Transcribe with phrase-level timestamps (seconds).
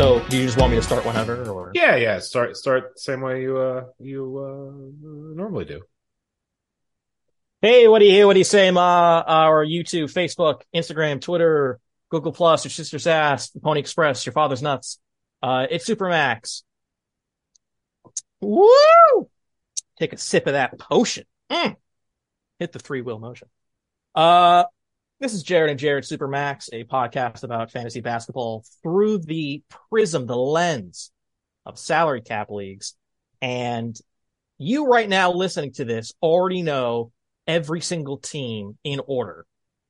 [0.00, 2.20] So, do you just want me to start whenever, or Yeah, yeah.
[2.20, 5.82] Start start same way you uh you uh normally do.
[7.60, 8.26] hey, what do you hear?
[8.26, 9.22] what do you say, Ma?
[9.26, 14.62] Our YouTube, Facebook, Instagram, Twitter, Google Plus, your sister's ass, the Pony Express, your father's
[14.62, 14.98] nuts.
[15.42, 16.62] Uh, it's Supermax.
[18.40, 19.28] Woo!
[19.98, 21.24] Take a sip of that potion.
[21.50, 21.76] Mm.
[22.58, 23.48] Hit the three wheel motion.
[24.14, 24.64] Uh,
[25.20, 30.36] this is Jared and Jared Supermax, a podcast about fantasy basketball through the prism, the
[30.36, 31.12] lens
[31.66, 32.94] of salary cap leagues.
[33.42, 33.98] And
[34.56, 37.12] you right now listening to this already know
[37.46, 39.44] every single team in order.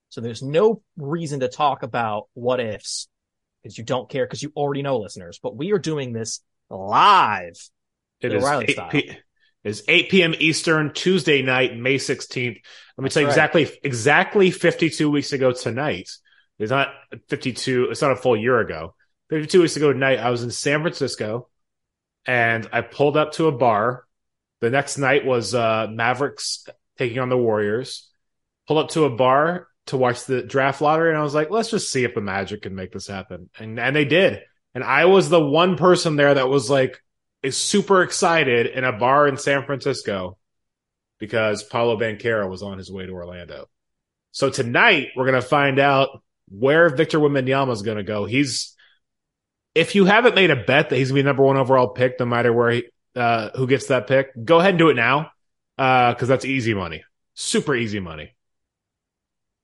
[0.08, 3.08] So there's no reason to talk about what ifs
[3.62, 7.56] because you don't care because you already know listeners, but we are doing this live.
[8.20, 8.90] It is Riley 8 style.
[8.90, 9.18] p-
[9.64, 10.34] is 8 p.m.
[10.38, 12.60] Eastern, Tuesday night, May 16th.
[12.96, 13.32] Let me tell you right.
[13.32, 16.10] exactly exactly 52 weeks ago tonight.
[16.58, 16.88] It's not
[17.28, 18.94] 52, it's not a full year ago.
[19.30, 21.48] 52 weeks ago tonight, I was in San Francisco
[22.26, 24.04] and I pulled up to a bar.
[24.60, 26.66] The next night was uh Mavericks
[26.98, 28.08] taking on the Warriors.
[28.66, 31.70] Pulled up to a bar to watch the draft lottery, and I was like, let's
[31.70, 33.50] just see if the Magic can make this happen.
[33.58, 34.40] And and they did.
[34.74, 37.02] And I was the one person there that was like
[37.42, 40.36] is super excited in a bar in San Francisco
[41.18, 43.68] because Paolo Banchero was on his way to Orlando.
[44.32, 48.24] So tonight we're gonna find out where Victor Wembanyama is gonna go.
[48.24, 48.74] He's
[49.74, 52.26] if you haven't made a bet that he's gonna be number one overall pick, no
[52.26, 52.84] matter where he
[53.16, 55.30] uh who gets that pick, go ahead and do it now.
[55.78, 57.04] Uh because that's easy money.
[57.34, 58.34] Super easy money.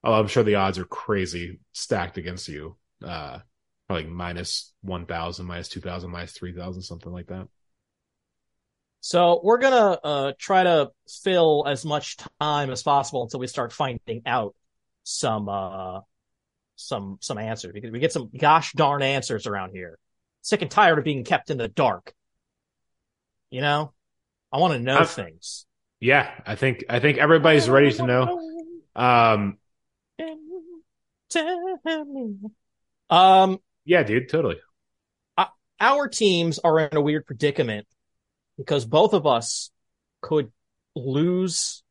[0.05, 2.77] Oh, I'm sure the odds are crazy stacked against you.
[3.05, 3.41] Uh
[3.89, 7.49] like minus one thousand, minus two thousand, minus three thousand, something like that.
[9.07, 10.91] So we're gonna uh try to
[11.23, 14.57] fill as much time as possible until we start finding out
[15.05, 16.01] some uh
[16.75, 19.97] some some answers because we get some gosh darn answers around here.
[20.43, 22.13] Sick and tired of being kept in the dark.
[23.49, 23.93] You know?
[24.51, 25.67] I want to know I'm- things.
[26.01, 28.41] Yeah, I think I think everybody's ready to know.
[28.97, 29.59] Um,
[33.09, 34.57] Um, yeah, dude, totally.
[35.79, 37.87] our teams are in a weird predicament
[38.57, 39.71] because both of us
[40.21, 40.51] could
[40.95, 41.83] lose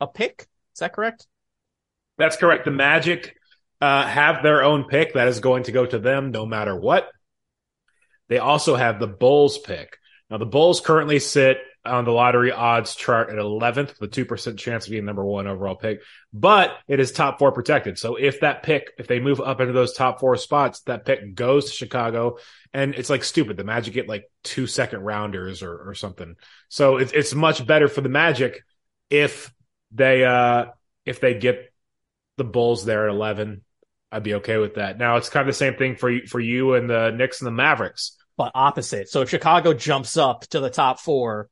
[0.00, 0.46] a pick.
[0.74, 1.26] Is that correct?
[2.18, 2.64] That's correct.
[2.64, 3.36] The Magic
[3.80, 7.08] uh, have their own pick that is going to go to them no matter what.
[8.28, 9.98] They also have the Bulls pick.
[10.30, 14.56] Now, the Bulls currently sit on the lottery odds chart at 11th with a 2%
[14.56, 16.00] chance of being number one overall pick,
[16.32, 17.98] but it is top four protected.
[17.98, 21.34] So if that pick, if they move up into those top four spots, that pick
[21.34, 22.38] goes to Chicago
[22.74, 23.56] and it's like stupid.
[23.56, 26.34] The Magic get like two second rounders or, or something.
[26.68, 28.62] So it's, it's much better for the Magic
[29.08, 29.54] if
[29.92, 30.66] they, uh,
[31.06, 31.72] if they get
[32.36, 33.62] the Bulls there at 11.
[34.10, 34.98] I'd be okay with that.
[34.98, 37.46] Now it's kind of the same thing for you, for you and the Knicks and
[37.46, 38.16] the Mavericks.
[38.36, 39.08] But opposite.
[39.08, 41.48] So if Chicago jumps up to the top four,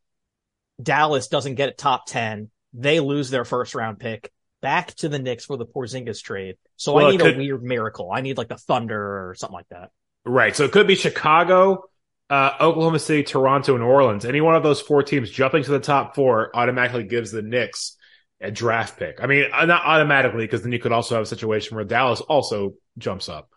[0.82, 2.50] Dallas doesn't get a top 10.
[2.74, 6.56] They lose their first round pick back to the Knicks for the Porzingis trade.
[6.76, 8.10] So Well, I need could- a weird miracle.
[8.12, 9.90] I need like the Thunder or something like that.
[10.24, 10.54] Right.
[10.54, 11.84] So it could be Chicago,
[12.30, 14.24] uh, Oklahoma City, Toronto, and Orleans.
[14.24, 17.96] Any one of those four teams jumping to the top four automatically gives the Knicks
[18.40, 19.18] a draft pick.
[19.22, 22.20] I mean, uh, not automatically, because then you could also have a situation where Dallas
[22.20, 23.50] also jumps up.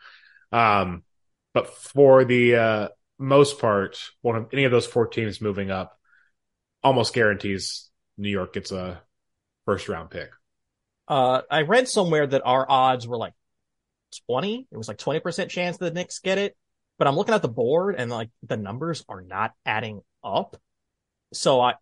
[0.52, 1.04] Um,
[1.54, 2.88] but for the uh,
[3.18, 5.98] most part, one of any of those four teams moving up
[6.84, 9.02] almost guarantees New York gets a
[9.66, 10.30] first round pick.
[11.08, 13.34] Uh, I read somewhere that our odds were like
[14.28, 14.68] 20.
[14.72, 16.56] It was like 20% chance the Knicks get it.
[16.98, 20.56] But I'm looking at the board and like the numbers are not adding up.
[21.34, 21.76] So I,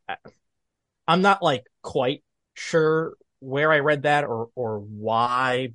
[1.07, 2.23] I'm not like quite
[2.53, 5.73] sure where I read that or, or why,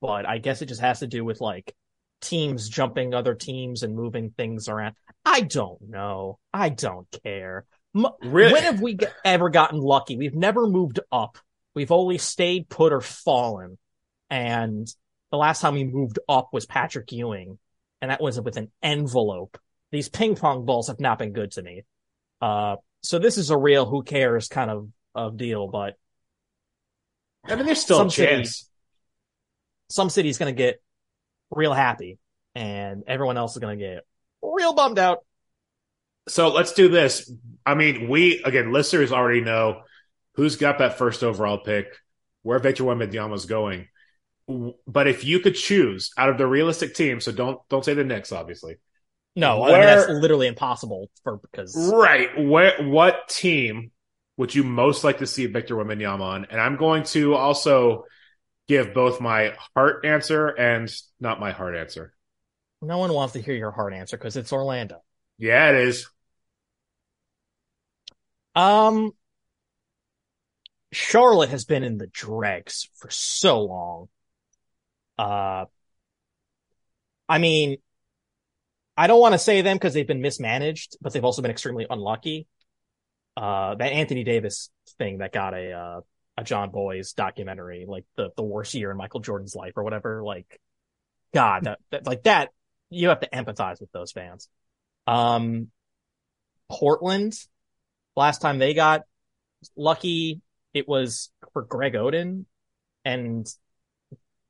[0.00, 1.74] but I guess it just has to do with like
[2.20, 4.94] teams jumping other teams and moving things around.
[5.24, 6.38] I don't know.
[6.52, 7.64] I don't care.
[7.94, 8.52] M- Really?
[8.52, 10.16] when have we ever gotten lucky?
[10.16, 11.38] We've never moved up.
[11.74, 13.78] We've only stayed put or fallen.
[14.30, 14.86] And
[15.30, 17.58] the last time we moved up was Patrick Ewing,
[18.00, 19.58] and that was with an envelope.
[19.90, 21.84] These ping pong balls have not been good to me.
[22.40, 25.94] Uh, so this is a real who cares kind of, of deal, but
[27.46, 28.48] I mean, there's still Some a chance.
[28.48, 28.64] cities-
[29.90, 30.82] some city's going to get
[31.50, 32.18] real happy
[32.54, 34.04] and everyone else is going to get
[34.42, 35.20] real bummed out.
[36.28, 37.32] So let's do this.
[37.64, 39.82] I mean, we again, listeners already know
[40.34, 41.86] who's got that first overall pick,
[42.42, 43.88] where Victor Wembanyama is going.
[44.86, 48.04] But if you could choose out of the realistic team, so don't don't say the
[48.04, 48.76] Knicks, obviously.
[49.36, 52.30] No, I mean, that's literally impossible for because Right.
[52.38, 53.90] Where what team
[54.36, 56.46] would you most like to see Victor Wembanyama on?
[56.50, 58.04] And I'm going to also
[58.68, 60.90] give both my heart answer and
[61.20, 62.14] not my heart answer.
[62.80, 65.02] No one wants to hear your hard answer because it's Orlando.
[65.38, 66.08] Yeah, it is.
[68.54, 69.12] Um,
[70.92, 74.08] Charlotte has been in the dregs for so long.
[75.18, 75.66] Uh,
[77.28, 77.78] I mean,
[78.96, 81.86] I don't want to say them because they've been mismanaged, but they've also been extremely
[81.88, 82.46] unlucky.
[83.36, 86.00] Uh, that Anthony Davis thing that got a uh,
[86.36, 90.22] a John Boys documentary, like the the worst year in Michael Jordan's life or whatever.
[90.24, 90.60] Like,
[91.32, 92.50] God, that, that like that,
[92.90, 94.48] you have to empathize with those fans.
[95.06, 95.68] Um,
[96.70, 97.34] Portland,
[98.16, 99.02] last time they got
[99.76, 100.40] lucky,
[100.74, 102.44] it was for Greg Oden,
[103.04, 103.46] and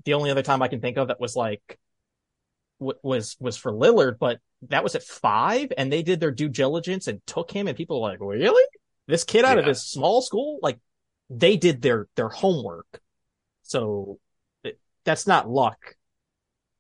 [0.09, 1.79] the only other time I can think of that was like
[2.81, 6.49] w- was was for Lillard, but that was at five, and they did their due
[6.49, 8.65] diligence and took him, and people were like, really?
[9.07, 9.71] This kid out of Yeah.
[9.71, 10.79] this small school, like
[11.29, 13.01] they did their their homework,
[13.63, 14.19] so
[14.65, 15.95] it, that's not luck.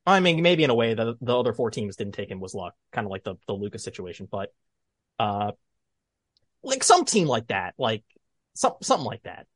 [0.06, 2.54] I mean, maybe in a way the the other four teams didn't take him was
[2.54, 4.54] luck, kind of like the the Lucas situation, but
[5.18, 5.52] uh,
[6.62, 8.04] like some team like that, like
[8.54, 9.46] some something like that.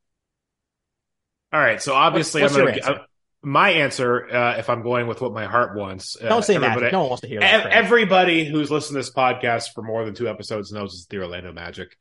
[1.52, 3.06] All right, so obviously what's I'm gonna.
[3.42, 6.92] My answer, uh, if I'm going with what my heart wants, uh, Don't say Magic.
[6.92, 7.62] No one wants to hear that.
[7.62, 7.72] crap.
[7.74, 11.52] everybody who's listened to this podcast for more than two episodes knows it's the Orlando
[11.52, 11.96] Magic.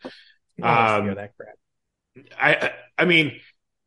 [0.58, 1.56] No um, hear that crap.
[2.40, 3.40] I, I- mean,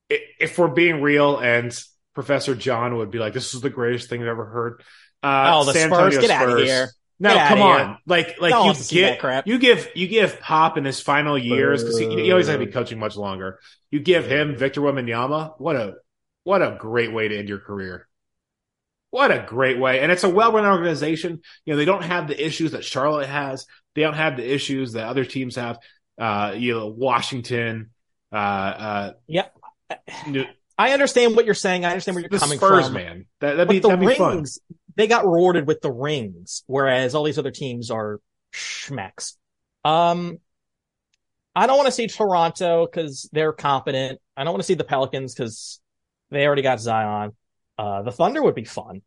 [0.08, 1.76] if we're being real, and
[2.14, 4.82] Professor John would be like, "This is the greatest thing I've ever heard."
[5.22, 6.90] Uh, Oh, the San Spurs, Antonio get out of here.
[7.20, 7.66] No, come here.
[7.66, 7.98] on.
[8.06, 9.46] Like, like No you wants to see that get crap.
[9.46, 12.66] you give you give Pop in his final years because he, he always to be
[12.66, 13.60] coaching much longer.
[13.90, 15.54] You give him Victor Wembanyama.
[15.58, 15.94] What a
[16.44, 18.08] what a great way to end your career.
[19.10, 20.00] What a great way.
[20.00, 21.40] And it's a well-run organization.
[21.64, 23.66] You know, they don't have the issues that Charlotte has.
[23.94, 25.78] They don't have the issues that other teams have.
[26.18, 27.90] Uh, you know, Washington,
[28.32, 29.46] uh, uh, Yeah.
[30.26, 30.44] New,
[30.76, 31.84] I understand what you're saying.
[31.84, 32.94] I understand where you're the coming Spurs, from.
[32.94, 33.26] man.
[33.40, 34.36] That, that'd be, the that'd be fun.
[34.36, 34.58] rings,
[34.96, 38.20] they got rewarded with the rings, whereas all these other teams are
[38.52, 39.36] schmecks.
[39.84, 40.38] Um,
[41.54, 44.18] I don't want to see Toronto because they're competent.
[44.36, 45.80] I don't want to see the Pelicans because
[46.34, 47.32] they already got Zion.
[47.78, 49.02] Uh, the Thunder would be fun.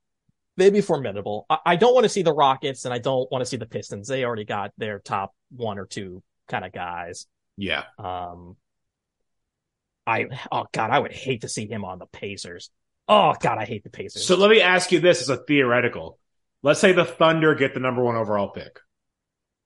[0.57, 1.45] They'd be formidable.
[1.50, 3.68] I, I don't want to see the Rockets and I don't want to see the
[3.68, 4.07] Pistons.
[4.07, 7.27] They already got their top one or two kind of guys.
[7.57, 7.83] Yeah.
[7.97, 8.56] Um,
[10.06, 12.71] I oh god, I would hate to see him on the Pacers.
[13.07, 14.25] Oh god, I hate the Pacers.
[14.25, 16.18] So let me ask you this as a theoretical.
[16.63, 18.79] Let's say the Thunder get the number one overall pick.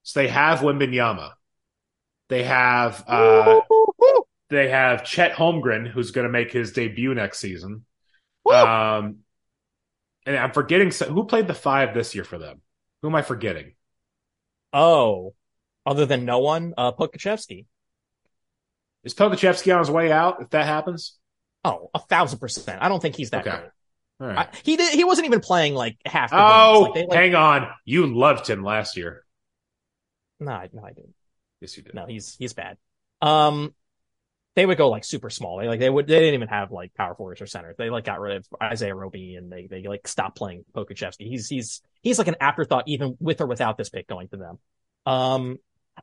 [0.04, 1.32] So they have Wembanyama.
[2.30, 4.24] They have uh Woo-hoo-hoo.
[4.52, 7.86] They have Chet Holmgren, who's gonna make his debut next season.
[8.46, 8.54] Woo.
[8.54, 9.20] Um
[10.26, 12.62] and I'm forgetting so- who played the five this year for them.
[13.02, 13.74] Who am I forgetting?
[14.74, 15.34] oh,
[15.86, 17.66] other than no one, uh, Pokusevski.
[19.04, 21.18] Is Pokusevski on his way out if that happens?
[21.66, 22.82] Oh, a thousand percent.
[22.82, 23.58] I don't think he's that Okay.
[23.58, 23.70] great.
[24.22, 24.48] All right.
[24.48, 24.94] I, he did.
[24.94, 26.30] He wasn't even playing like half.
[26.30, 26.82] The oh.
[26.82, 27.68] Like, they, like, hang on.
[27.84, 29.26] You loved him last year.
[30.40, 31.16] no, I- no, I didn't.
[31.60, 31.94] Yes, you did.
[31.96, 32.78] No, he's he's bad.
[33.22, 33.74] Um,
[34.56, 35.58] they would go like super small.
[35.58, 37.76] They like they would they didn't even have like power forwards or centers.
[37.78, 41.28] They like got rid of Isaiah Roby and they they like stopped playing Pokusevski.
[41.28, 44.60] He's he's he's like an afterthought even with or without this pick going to them.
[45.06, 45.58] Um,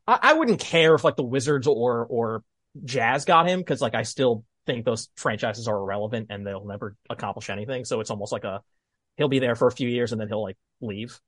[0.06, 2.42] I, I wouldn't care if like the Wizards or or
[2.84, 6.96] Jazz got him because like I still think those franchises are irrelevant and they'll never
[7.10, 7.84] accomplish anything.
[7.84, 8.62] So it's almost like a
[9.16, 11.18] he'll be there for a few years and then he'll like leave.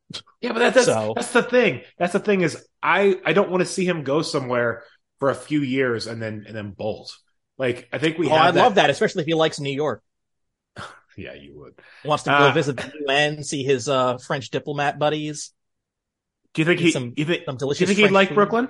[0.41, 1.83] Yeah, but that, that's So- that's the thing.
[1.99, 4.85] That's the thing is I I don't want to see him go somewhere
[5.21, 7.17] for a few years and then and then bolt.
[7.59, 8.63] Like I think we oh, have I'd that.
[8.63, 10.03] love that, especially if he likes New York.
[11.17, 11.75] Yeah, you would.
[12.03, 15.53] He Wants to go Uh, visit the UN, see his uh French diplomat buddies.
[16.55, 16.93] Do you think he?
[16.93, 17.45] some- you think?
[17.45, 18.37] Some Do you think he'd like food.
[18.37, 18.69] Brooklyn?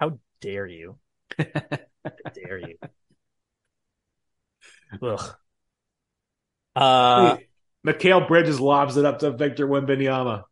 [0.00, 0.98] How dare you?
[1.38, 2.76] How dare you?
[5.02, 5.34] Ugh.
[6.76, 7.36] Uh,
[7.86, 10.44] Mikal Bridges lobs it up to Victor Wembanyama,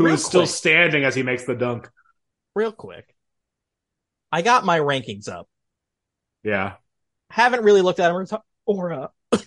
[0.00, 0.50] who is Real still quick.
[0.50, 1.88] standing as he makes the dunk.
[2.54, 3.14] real quick,
[4.32, 5.48] I got my rankings up.
[6.42, 6.74] Yeah.
[7.30, 8.26] Haven't really looked at them
[8.66, 9.08] or, uh,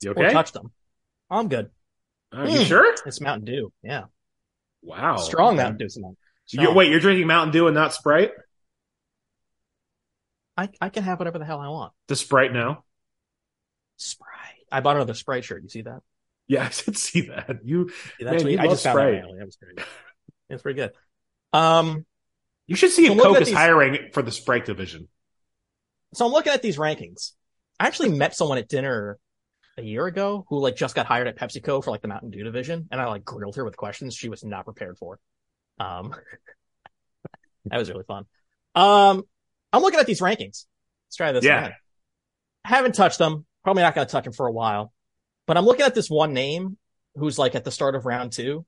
[0.00, 0.32] You or okay?
[0.32, 0.72] touched them.
[1.30, 1.70] I'm good.
[2.32, 2.66] Are you Mm.
[2.66, 2.94] sure?
[3.06, 3.72] It's Mountain Dew.
[3.82, 4.04] Yeah,
[4.82, 5.16] Wow.
[5.16, 5.62] strong Okay.
[5.62, 5.88] Mountain Dew.
[5.88, 6.16] Simone.
[6.50, 8.32] You, wait, you're drinking Mountain Dew and not Sprite?
[10.56, 11.92] I I can have whatever the hell I want.
[12.08, 12.84] The Sprite now?
[13.96, 14.64] Sprite.
[14.72, 15.62] I bought another Sprite shirt.
[15.62, 16.00] You see that?
[16.54, 17.58] Yeah, I did see that.
[17.62, 19.86] You See that Man, you I just found that That was great.
[20.48, 20.92] It's pretty good.
[21.52, 22.06] Um,
[22.66, 25.08] you should see So if Coke is these- hiring for the Sprite division.
[26.14, 27.32] so I'm looking at these rankings.
[27.78, 29.18] I actually met someone at dinner
[29.76, 32.42] a year ago who like just got hired at PepsiCo for like the Mountain Dew
[32.44, 35.20] division, and I like grilled her with questions she was not prepared for.
[35.78, 36.14] Um,
[37.66, 38.24] that was really fun.
[38.74, 39.22] Um,
[39.72, 40.64] I'm looking at these rankings.
[41.06, 41.58] Let's try this Yeah.
[41.66, 41.72] again.
[42.64, 43.44] I haven't touched them.
[43.64, 44.92] Probably not going to touch them for a while.
[45.48, 46.76] But I'm looking at this one name
[47.16, 48.66] who's like at the start of round two.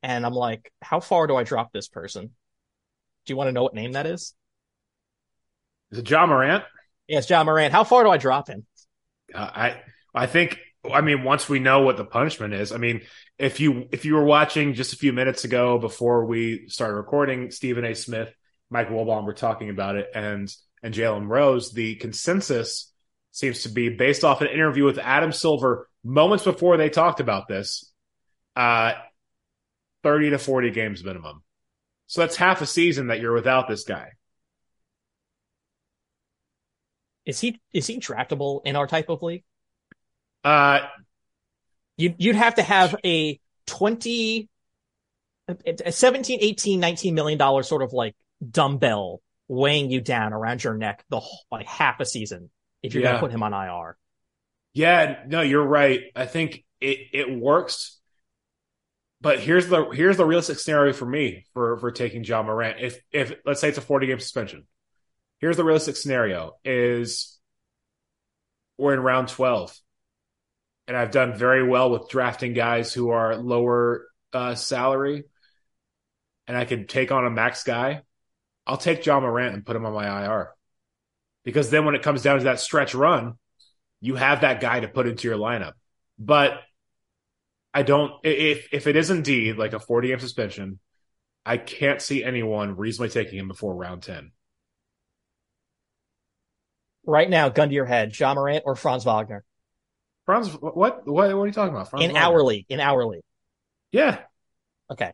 [0.00, 2.26] And I'm like, how far do I drop this person?
[3.26, 4.32] Do you want to know what name that is?
[5.90, 6.62] Is it Ja Morant?
[7.08, 7.72] Yes, Ja Morant.
[7.72, 8.64] How far do I drop him?
[9.34, 9.82] Uh, I
[10.14, 10.56] I think
[10.88, 12.70] I mean once we know what the punishment is.
[12.70, 13.02] I mean,
[13.36, 17.50] if you if you were watching just a few minutes ago before we started recording,
[17.50, 17.96] Stephen A.
[17.96, 18.32] Smith,
[18.70, 20.48] Mike Wilbon were talking about it, and
[20.80, 21.72] and Jalen Rose.
[21.72, 22.92] The consensus
[23.36, 27.48] seems to be based off an interview with Adam Silver moments before they talked about
[27.48, 27.92] this.
[28.54, 28.92] Uh,
[30.02, 31.42] thirty to forty games minimum.
[32.06, 34.12] So that's half a season that you're without this guy.
[37.26, 39.44] Is he is he draftable in our type of league?
[40.44, 40.80] Uh,
[41.96, 44.48] You'd, you'd have to have a 20,
[45.66, 48.14] a 17, 18, 19 million dollar sort of like
[48.50, 52.50] dumbbell weighing you down around your neck the whole, like half a season
[52.86, 53.10] if you're Yeah.
[53.10, 53.96] going to put him on IR.
[54.72, 56.00] Yeah, no, you're right.
[56.14, 57.98] I think it it works.
[59.20, 62.78] But here's the here's the realistic scenario for me for for taking Ja Morant.
[62.80, 64.66] If if let's say it's a 40 game suspension.
[65.40, 67.38] Here's the realistic scenario is
[68.78, 69.74] we're in round 12.
[70.88, 75.24] And I've done very well with drafting guys who are lower uh, salary
[76.46, 78.02] and I can take on a max guy.
[78.66, 80.55] I'll take Ja Morant and put him on my IR.
[81.46, 83.34] Because then when it comes down to that stretch run,
[84.00, 85.74] you have that guy to put into your lineup.
[86.18, 86.60] But
[87.72, 90.80] I don't if if it is indeed like a 40 game suspension,
[91.46, 94.32] I can't see anyone reasonably taking him before round 10.
[97.06, 99.44] Right now, gun to your head, Ja Morant or Franz Wagner
[100.24, 101.90] Franz, what what what are you talking about?
[101.90, 102.26] Franz in Wagner?
[102.26, 102.66] our league.
[102.68, 103.22] In our league.
[103.92, 104.18] Yeah,
[104.90, 105.12] Okay.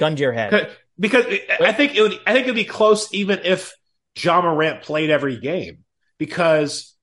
[0.00, 0.70] Gun to your head.
[0.98, 1.26] because
[1.60, 3.77] I think it would I think it'd be close even if
[4.22, 5.84] Ja Morant played every game
[6.18, 6.94] because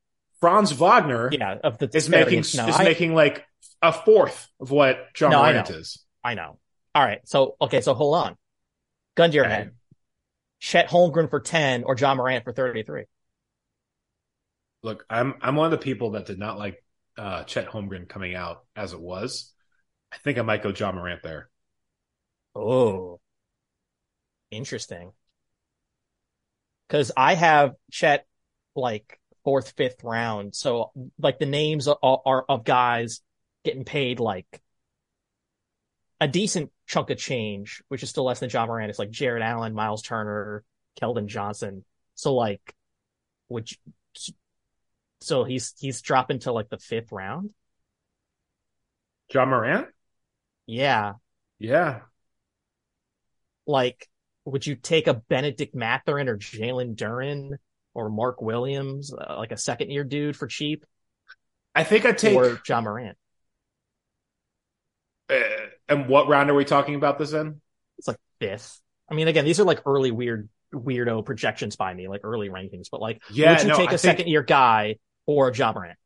[0.41, 2.39] Franz Wagner Yeah, of the is making.
[2.53, 3.45] No, is I, making like
[3.81, 5.75] a fourth of what John No, I Morant know.
[5.75, 6.03] is.
[6.23, 6.57] I know.
[6.93, 7.21] All right.
[7.25, 7.81] So, okay.
[7.81, 8.37] So hold on.
[9.15, 9.55] Gun to your Okay.
[9.55, 9.71] head.
[10.59, 13.05] Chet Holmgren for 10 or Ja Morant for 33.
[14.83, 16.83] Look, I'm I'm one of the people that did not like
[17.17, 19.51] uh, Chet Holmgren coming out as it was.
[20.11, 21.49] I think I might go Ja Morant there.
[22.55, 23.19] Oh,
[24.51, 25.13] interesting.
[26.89, 28.27] Cause I have Chet
[28.75, 30.55] like fourth, fifth round.
[30.55, 33.21] So like the names are, are of guys
[33.63, 34.61] getting paid like
[36.21, 38.89] a decent chunk of change, which is still less than Ja Morant.
[38.89, 40.63] It's like Jarrett Allen, Miles Turner,
[41.01, 41.83] Keldon Johnson.
[42.15, 42.73] So like,
[43.47, 43.77] which,
[45.21, 47.51] so he's, he's dropping to like the fifth round.
[49.33, 49.87] Ja Morant?
[50.67, 51.13] Yeah.
[51.59, 52.01] Yeah.
[53.67, 54.07] like
[54.45, 57.57] would you take a Bennedict Mathurin or Jalen Duren
[57.93, 60.85] or Mark Williams, uh, like a second year dude for cheap,
[61.75, 63.17] I think I take or Ja Morant?
[65.29, 65.35] uh,
[65.89, 67.61] and what round are we talking about this in?
[67.97, 68.81] It's like fifth.
[69.09, 72.87] I mean, again, these are like early weird weirdo projections by me, like early rankings.
[72.91, 75.97] But like, Yeah, would you no, take I a second year guy or Ja Morant?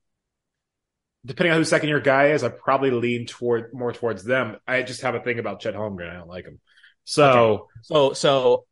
[1.26, 4.58] Depending on who second year guy is, I probably lean toward more towards them.
[4.66, 6.10] I just have a thing about Chet Holmgren.
[6.10, 6.60] I don't like him.
[7.06, 8.66] So So so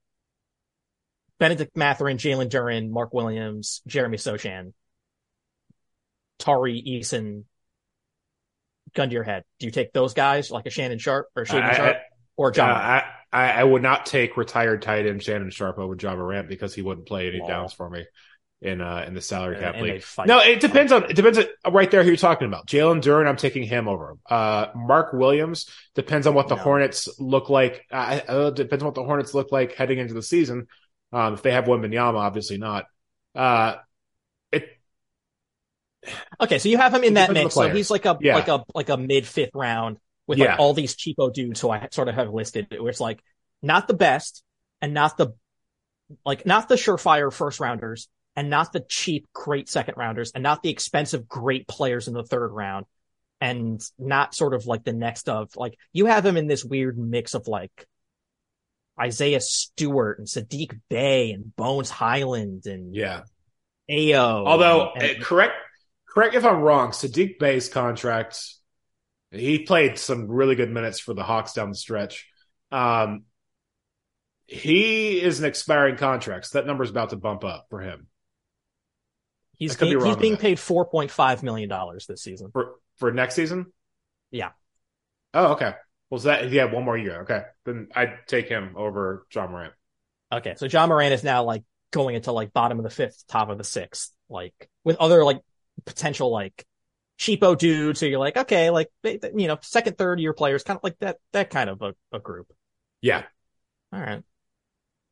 [1.40, 4.74] Bennedict Mathurin, Jalen Duren, Mark Williams, Jeremy Sochan,
[6.40, 7.44] Tari Eason,
[8.96, 9.44] gun to your head.
[9.60, 11.98] Do you take those guys like a Shannon Sharpe or Shaedon I- Sharp
[12.36, 12.70] or uh, John?
[12.70, 12.84] Morant?
[12.84, 16.74] I, I I would not take retired tight end Shannon Sharpe over Ja Morant because
[16.74, 17.48] he wouldn't play any Oh.
[17.48, 18.06] downs for me
[18.62, 20.04] in uh in the salary And- cap and league.
[20.18, 20.26] they.
[20.26, 22.68] No, it depends on it depends on right there who you're talking about.
[22.68, 24.18] Jalen Duren, I'm taking him over.
[24.30, 26.62] Uh, Mark Williams depends on what the No.
[26.64, 27.86] Hornets look like.
[27.92, 30.68] Uh, uh, depends on what the Hornets look like heading into the season.
[31.14, 32.86] Um, if they have Wembanyama, obviously not.
[33.36, 33.76] Uh,
[34.52, 34.68] it
[36.42, 37.74] Okay, so you have him in that depends on the mix.
[37.74, 38.36] So he's like a Yeah.
[38.36, 40.52] like a like a mid fifth round with Yeah.
[40.52, 43.22] like all these cheapo dudes who I sort of have listed, where it's like
[43.62, 44.44] not the best
[44.82, 45.30] and not the
[46.26, 50.62] like not the surefire first rounders and not the cheap great second rounders and not
[50.62, 52.86] the expensive great players in the third round
[53.42, 56.98] and not sort of like the next of like you have him in this weird
[56.98, 57.88] mix of like
[59.00, 63.24] Isaiah Stewart and Saddiq Bey and Bones Hyland and yeah.
[63.90, 64.46] Ao.
[64.46, 65.56] Although and- uh, correct
[66.08, 68.40] correct if I'm wrong, Saddiq Bey's contract
[69.32, 72.30] he played some really good minutes for the Hawks down the stretch.
[72.72, 73.24] Um,
[74.46, 78.08] he is an expiring contract, so that number's about to bump up for him
[79.58, 82.52] He's, be he's being paid four point five million dollars this season.
[82.52, 83.68] for for next season.
[84.32, 84.52] Yeah.
[85.34, 85.74] Oh, okay.
[86.10, 87.22] Well, so that yeah, one more year.
[87.24, 89.74] Okay, then I'd take him over Ja Morant.
[90.32, 93.50] Okay, so John Moran is now like going into like bottom of the fifth, top
[93.50, 95.42] of the sixth, like with other like
[95.86, 96.66] potential like
[97.20, 98.00] cheapo dudes.
[98.00, 100.84] So you're like, okay, like they, they- you know, second, third year players, kind of
[100.84, 102.52] like that that kind of a, a group.
[103.02, 103.24] Yeah.
[103.92, 104.22] All right.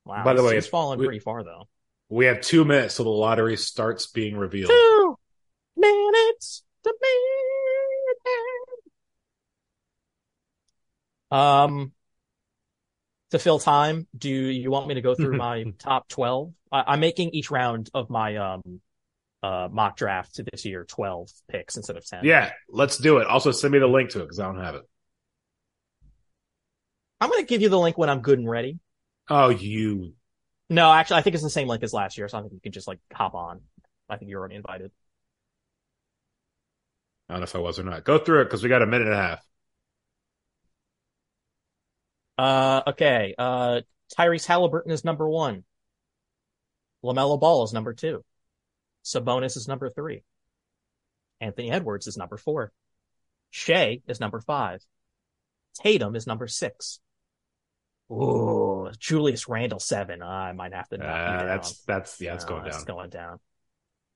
[0.05, 0.23] Wow.
[0.23, 1.67] By the way, it's falling we- pretty far though.
[2.09, 4.69] We have two minutes till the lottery starts being revealed.
[4.69, 5.17] Two
[5.75, 6.93] minutes to.
[11.31, 11.91] Um,
[13.31, 16.53] to fill time, do you want me to go through my top twelve?
[16.71, 18.81] I'm making each round of my um
[19.41, 22.23] uh mock draft to this year twelve picks instead of ten.
[22.23, 23.27] Yeah, let's do it.
[23.27, 24.83] Also, send me the link to it because I don't have it.
[27.19, 28.79] I'm gonna give you the link when I'm good and ready.
[29.29, 30.13] Oh, you.
[30.69, 32.59] No, actually, I think it's the same link as last year, so I think you
[32.59, 33.61] can just like hop on.
[34.09, 34.91] I think you're already invited.
[37.29, 38.03] I don't know if I was or not.
[38.03, 39.45] Go through it because we got a minute and a half.
[42.37, 43.33] Uh, okay.
[43.37, 43.81] Uh,
[44.17, 45.63] Tyrese Halliburton is number one.
[47.03, 48.23] LaMelo Ball is number two.
[49.03, 50.23] Sabonis is number three.
[51.39, 52.71] Anthony Edwards is number four.
[53.51, 54.81] Shai is number five.
[55.75, 56.99] Tatum is number six.
[58.11, 60.21] Ooh, Julius Randle seven.
[60.21, 62.85] I might have to you Uh, that's that's yeah, it's Uh, going It's down.
[62.85, 63.39] going down.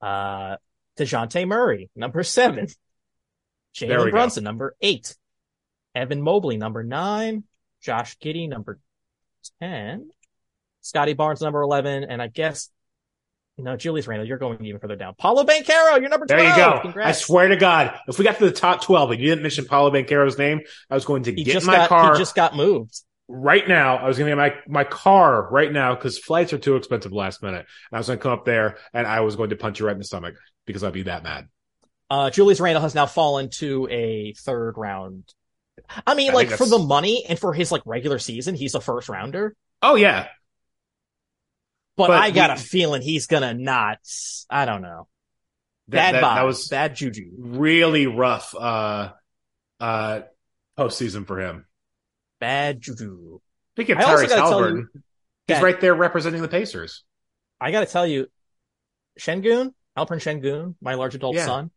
[0.02, 0.58] Uh,
[0.98, 2.68] Dejounte Murray, number seven.
[3.76, 4.12] Jalen go.
[4.12, 5.16] Brunson, number eight.
[5.96, 7.44] Evan Mobley, number nine.
[7.82, 8.80] Josh Giddey, number
[9.62, 10.10] 10.
[10.82, 12.04] Scottie Barnes, number 11.
[12.04, 12.70] And I guess,
[13.58, 15.16] no, Julius Randle, you're going even further down.
[15.18, 16.28] Paolo Banchero, you're number 12.
[16.28, 16.80] There you go.
[16.82, 17.08] Congrats.
[17.08, 19.66] I swear to God, if we got to the top twelve and you didn't mention
[19.66, 22.56] Paolo Banchero's name, I was going to He get my got, car he just got
[22.56, 23.02] moved.
[23.32, 23.98] Right now.
[23.98, 27.14] I was going to get my my car right now because flights are too expensive
[27.14, 27.60] last minute.
[27.92, 29.86] And I was going to come up there and I was going to punch you
[29.86, 30.34] right in the stomach
[30.66, 31.48] because I'd be that mad.
[32.10, 35.32] Uh, Julius Randle has now fallen to a third round.
[36.08, 38.82] I mean, I like for the money and for his like regular season, he's a
[38.82, 39.56] first rounder.
[39.84, 40.28] Oh yeah,
[41.96, 44.00] But, But I got we- a feeling he's gonna not.
[44.50, 45.08] I don't know.
[45.90, 47.30] that, Bad that, vibes, that was bad juju.
[47.38, 49.12] really rough uh
[49.80, 50.22] uh
[50.78, 51.66] postseason for him.
[52.40, 53.40] Bad juju.
[53.76, 54.90] Speaking of Tyrese Halliburton,
[55.48, 57.04] he's right there representing the Pacers.
[57.62, 58.28] I got to tell you,
[59.20, 61.46] Sengun, Alperen Sengun, my large adult Yeah.
[61.46, 61.72] son,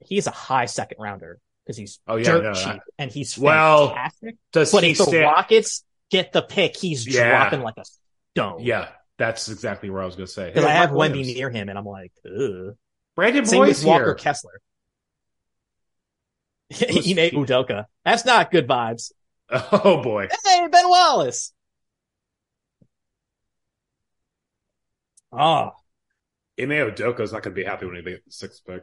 [0.00, 3.36] he's a high second rounder because he's Oh, yeah, dirt no, cheap I- and he's
[3.36, 4.36] Well, fantastic.
[4.52, 5.20] Does But if the?
[5.22, 7.28] Rockets get the pick, he's Yeah.
[7.28, 7.84] dropping like a
[8.34, 8.60] stone.
[8.60, 10.46] Yeah, that's exactly where I was going to say.
[10.48, 12.76] Because Hey, I have Wemby near him, and I'm like, ugh.
[13.16, 14.14] Brandon Same Boy's with Walker here.
[14.14, 14.60] Kessler.
[16.78, 17.86] Who's- Ime Udoka.
[18.04, 19.12] That's not good vibes.
[19.50, 21.52] Oh boy, Hey, Ben Wallace.
[25.32, 25.72] Oh,
[26.60, 28.82] Ime Udoka's not going to be happy when he gets the sixth pick.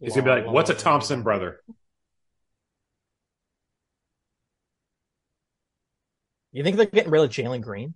[0.00, 1.62] He's going to be like, "What's a Thompson brother?"
[6.52, 7.94] You think they're getting rid of Jalen Green?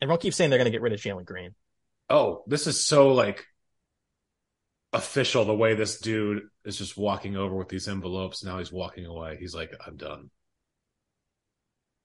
[0.00, 1.54] Everyone keeps saying they're going to get rid of Jalen Green.
[2.08, 3.44] Oh, this is so like
[4.92, 5.44] official.
[5.44, 8.44] The way this dude is just walking over with these envelopes.
[8.44, 9.36] Now he's walking away.
[9.38, 10.30] He's like, "I'm done."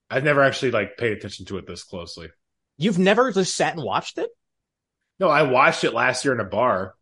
[0.10, 2.30] I've never actually like paid attention to it this closely.
[2.78, 4.30] You've never just sat and watched it?
[5.20, 6.94] No, I watched it last year in a bar,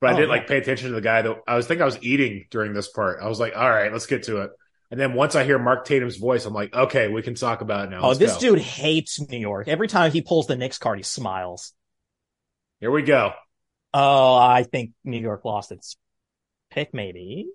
[0.00, 1.22] but I Oh, didn't like pay attention to the guy.
[1.22, 3.20] That I was think I was eating during this part.
[3.22, 4.50] I was like, "All right, let's get to it."
[4.90, 7.86] And then once I hear Mark Tatum's voice, I'm like, "Okay, we can talk about
[7.86, 8.40] it now." Oh, Let's this go.
[8.40, 9.68] dude hates New York.
[9.68, 11.72] Every time he pulls the Knicks card, he smiles.
[12.80, 13.32] Here we go.
[14.00, 15.96] Oh, I think New York lost its
[16.70, 17.48] pick, maybe.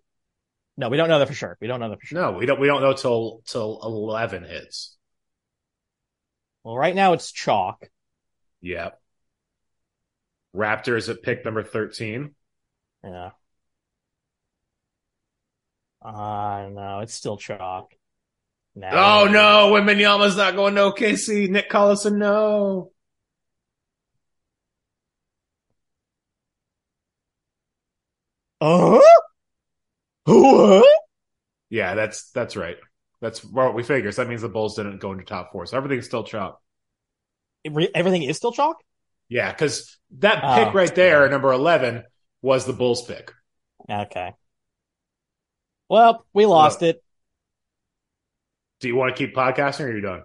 [0.76, 1.58] No, we don't know that for sure.
[1.62, 2.20] We don't know that for sure.
[2.20, 2.60] No, we don't.
[2.60, 4.98] We don't know till till eleven hits.
[6.64, 7.88] Well, right now it's chalk.
[8.62, 9.00] Yep.
[10.54, 12.36] Raptors at pick number thirteen.
[13.04, 13.32] Yeah.
[16.04, 17.94] Uh, no, it's still chalk.
[18.76, 18.90] No.
[18.92, 21.50] Oh no, Wembanyama's not going to OKC.
[21.50, 22.93] Nick Collison, no.
[28.64, 29.00] Uh?
[30.26, 30.86] What?
[31.70, 32.78] Yeah, that's that's right.
[33.20, 34.12] That's what we figure.
[34.12, 36.62] So that means the Bulls didn't go into top four, so everything's still chalk.
[37.70, 38.78] Re- Everything is still chalk?
[39.28, 41.32] Yeah, because that Oh, pick right there, yeah.
[41.32, 42.04] number eleven,
[42.42, 43.32] was the Bulls pick.
[43.90, 44.34] Okay.
[45.90, 47.04] Well, we lost it.
[48.80, 50.24] Do you want to keep podcasting or are you done?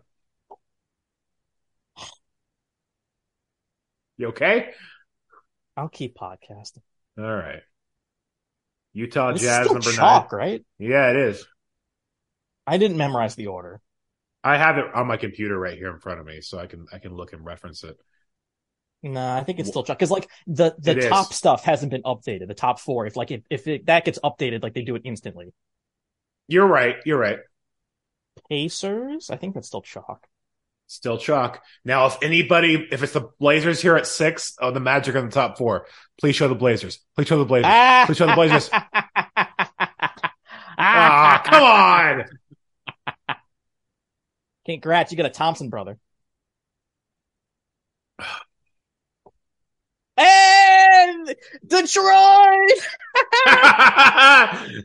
[4.16, 4.70] You okay?
[5.76, 6.82] I'll keep podcasting.
[7.18, 7.62] All right.
[8.92, 10.38] Utah This Jazz number chalk, nine.
[10.38, 10.64] right?
[10.78, 11.46] Yeah, it is.
[12.68, 13.80] I didn't memorize the order.
[14.44, 16.86] I have it on my computer right here in front of me, so I can
[16.92, 17.96] I can look and reference it.
[19.02, 21.08] No, I think it's still chalk because like the the It is.
[21.08, 22.48] top stuff hasn't been updated.
[22.48, 25.02] The top four, if like if if it, that gets updated, like they do it
[25.04, 25.52] instantly.
[26.48, 26.96] You're right.
[27.04, 27.38] You're right.
[28.48, 30.26] Pacers, I think that's still chalk.
[30.88, 31.62] Still chalk.
[31.84, 35.30] Now, if anybody, if it's the Blazers here at six, oh, the Magic on the
[35.30, 35.86] top four,
[36.18, 36.98] please show the Blazers.
[37.14, 38.06] Please show the Blazers.
[38.06, 38.70] Please show the Blazers.
[40.80, 43.36] Ah, come on.
[44.64, 45.98] Congrats, you got a Thompson brother.
[50.20, 52.70] And Detroit!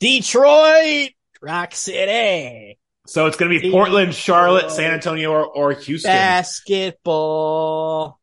[0.00, 1.10] Detroit!
[1.40, 2.78] Rock City!
[3.06, 8.18] So it's going to be Portland, Charlotte, San Antonio, or, or Houston Basketball.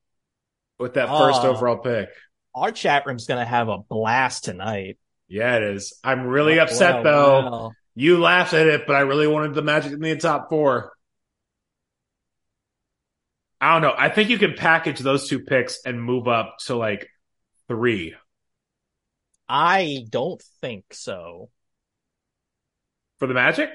[0.80, 1.20] with that ah.
[1.20, 1.56] first Oh.
[1.56, 2.10] overall pick.
[2.56, 4.98] Our chat room's gonna have a blast tonight.
[5.28, 5.94] Yeah, it is.
[6.04, 7.42] I'm really Oh, upset wow, though.
[7.50, 7.72] wow.
[7.96, 10.92] You laughed at it, but I really wanted the Magic in the top four.
[13.62, 13.94] I don't know.
[13.96, 17.08] I think you can package those two picks and move up to like
[17.68, 18.16] three.
[19.48, 21.50] I don't think so.
[23.20, 23.70] For the Magic?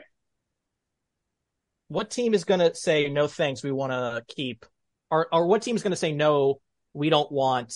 [1.88, 4.66] What team is gonna say no thanks, we wanna keep
[5.10, 6.60] or or what team is gonna say no,
[6.92, 7.74] we don't want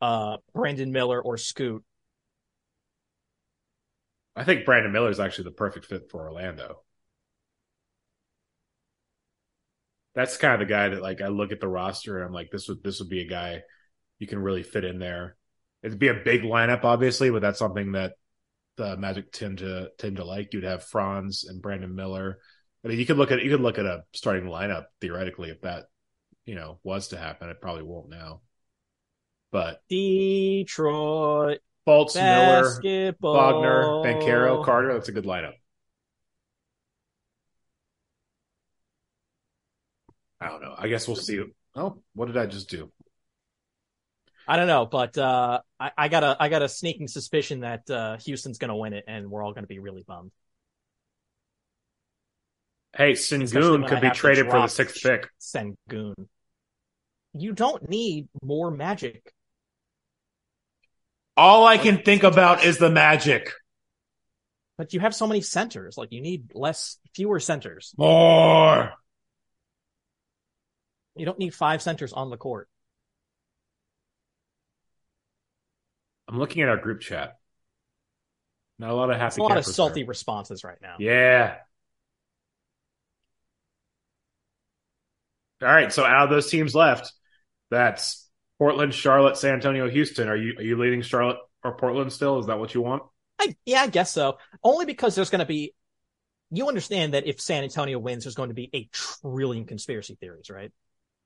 [0.00, 1.84] uh Brandon Miller or Scoot?
[4.36, 6.82] I think Brandon Miller is actually the perfect fit for Orlando.
[10.14, 12.50] That's kind of the guy that like I look at the roster and I'm like,
[12.50, 13.62] this would this would be a guy
[14.18, 15.36] you can really fit in there.
[15.82, 18.14] It'd be a big lineup, obviously, but that's something that
[18.76, 20.52] the Magic tend to tend to like.
[20.52, 22.38] You'd have Franz and Brandon Miller.
[22.84, 25.62] I mean, you could look at you could look at a starting lineup theoretically if
[25.62, 25.86] that
[26.44, 27.48] you know was to happen.
[27.48, 28.42] It probably won't now,
[29.50, 33.14] but Detroit Fultz, Miller.
[33.22, 34.92] Wagner, Banchero, Carter.
[34.92, 35.54] That's a good lineup.
[40.40, 40.74] I don't know.
[40.76, 41.42] I guess we'll see.
[41.74, 42.92] Oh, what did I just do?
[44.46, 47.88] I don't know, but uh, I, I got a I got a sneaking suspicion that
[47.88, 50.32] uh, Houston's going to win it, and we're all going to be really bummed.
[52.96, 55.28] Hey, Especially Sengun could be traded for the sixth pick.
[55.40, 56.14] Sengun.
[57.32, 59.32] You don't need more magic.
[61.36, 63.50] All I can think about is the Magic.
[64.78, 65.98] But you have so many centers.
[65.98, 67.92] Like you need less, fewer centers.
[67.96, 68.92] More.
[71.16, 72.68] You don't need five centers on the court.
[76.28, 77.36] I'm looking at our group chat.
[78.78, 79.26] Not a lot of happy.
[79.26, 80.08] It's a lot of salty there.
[80.08, 80.96] responses right now.
[80.98, 81.56] Yeah.
[85.64, 85.92] All right.
[85.92, 87.12] So out of those teams left,
[87.70, 90.28] that's Portland, Charlotte, San Antonio, Houston.
[90.28, 92.38] Are you are you leading Charlotte or Portland still?
[92.38, 93.02] Is that what you want?
[93.40, 94.38] I, yeah, I guess so.
[94.62, 95.74] Only because there's going to be.
[96.50, 100.50] You understand that if San Antonio wins, there's going to be a trillion conspiracy theories,
[100.50, 100.70] right?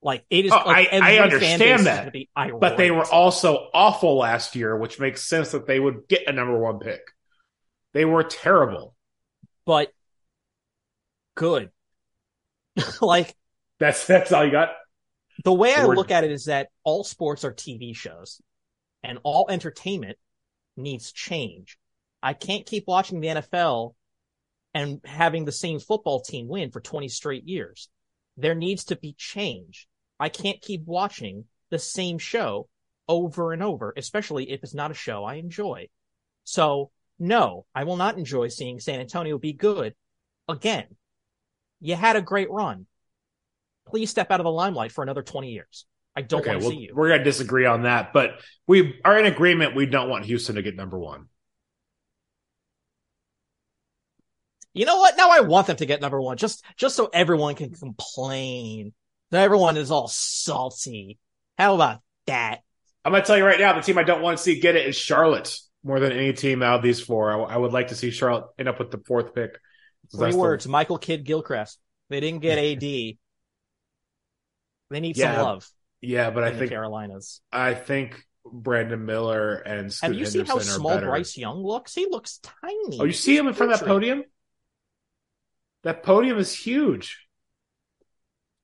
[0.01, 0.53] Like it is.
[0.53, 2.14] Oh, like, I- I understand that.
[2.61, 6.33] But they were also awful last year, which makes sense that they would get a
[6.33, 7.01] number one pick.
[7.92, 8.94] They were terrible.
[9.66, 9.92] but
[11.35, 11.70] good.
[13.01, 13.35] like
[13.79, 14.71] That's that's all you got.
[15.45, 18.41] the way I look at it is that all sports are TV shows
[19.03, 20.19] and all entertainment
[20.77, 21.79] needs change.
[22.23, 23.95] I can't keep watching the NFL
[24.75, 27.88] and having the same football team win for 20 straight years.
[28.37, 29.88] There needs to be change.
[30.21, 32.69] I can't keep watching the same show
[33.09, 35.88] over and over, especially if it's not a show I enjoy.
[36.45, 39.95] So no, I will not enjoy seeing San Antonio be good
[40.49, 40.87] again.
[41.81, 42.87] You had a great run.
[43.90, 45.87] Please step out of the limelight for another 20 years.
[46.14, 46.92] I don't okay, want to well, see you.
[46.94, 49.77] we're gonna disagree on that, but we are in agreement.
[49.77, 51.27] We don't want Houston to get number one.
[54.74, 55.16] You know what?
[55.16, 58.92] Now I want them to get number one, just just so everyone can complain.
[59.31, 61.18] That everyone is all salty.
[61.57, 62.61] How about that?
[63.05, 64.87] I'm gonna tell you right now, the team I don't want to see get it
[64.87, 67.31] is Charlotte more than any team out of these four.
[67.31, 69.59] I, I would like to see Charlotte end up with the fourth pick.
[70.11, 71.79] Three That's the- words: Michael Kidd Gilchrist.
[72.11, 73.18] They didn't get AD.
[74.90, 75.68] They need Yeah, some love
[76.01, 77.40] yeah, but I think Carolinas.
[77.53, 81.07] I think Brandon Miller and Scoot Have you seen how small better.
[81.07, 81.94] Bryce Young looks?
[81.94, 83.01] He looks tiny.
[83.01, 84.24] Oh, you see him in front of that podium?
[85.83, 87.27] That podium is huge.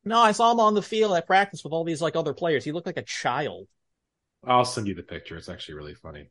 [0.05, 2.65] No, I saw him on the field at practice with all these like other players.
[2.65, 3.69] He looked like a child.
[4.47, 5.37] I'll send you the picture.
[5.37, 6.29] It's actually really funny.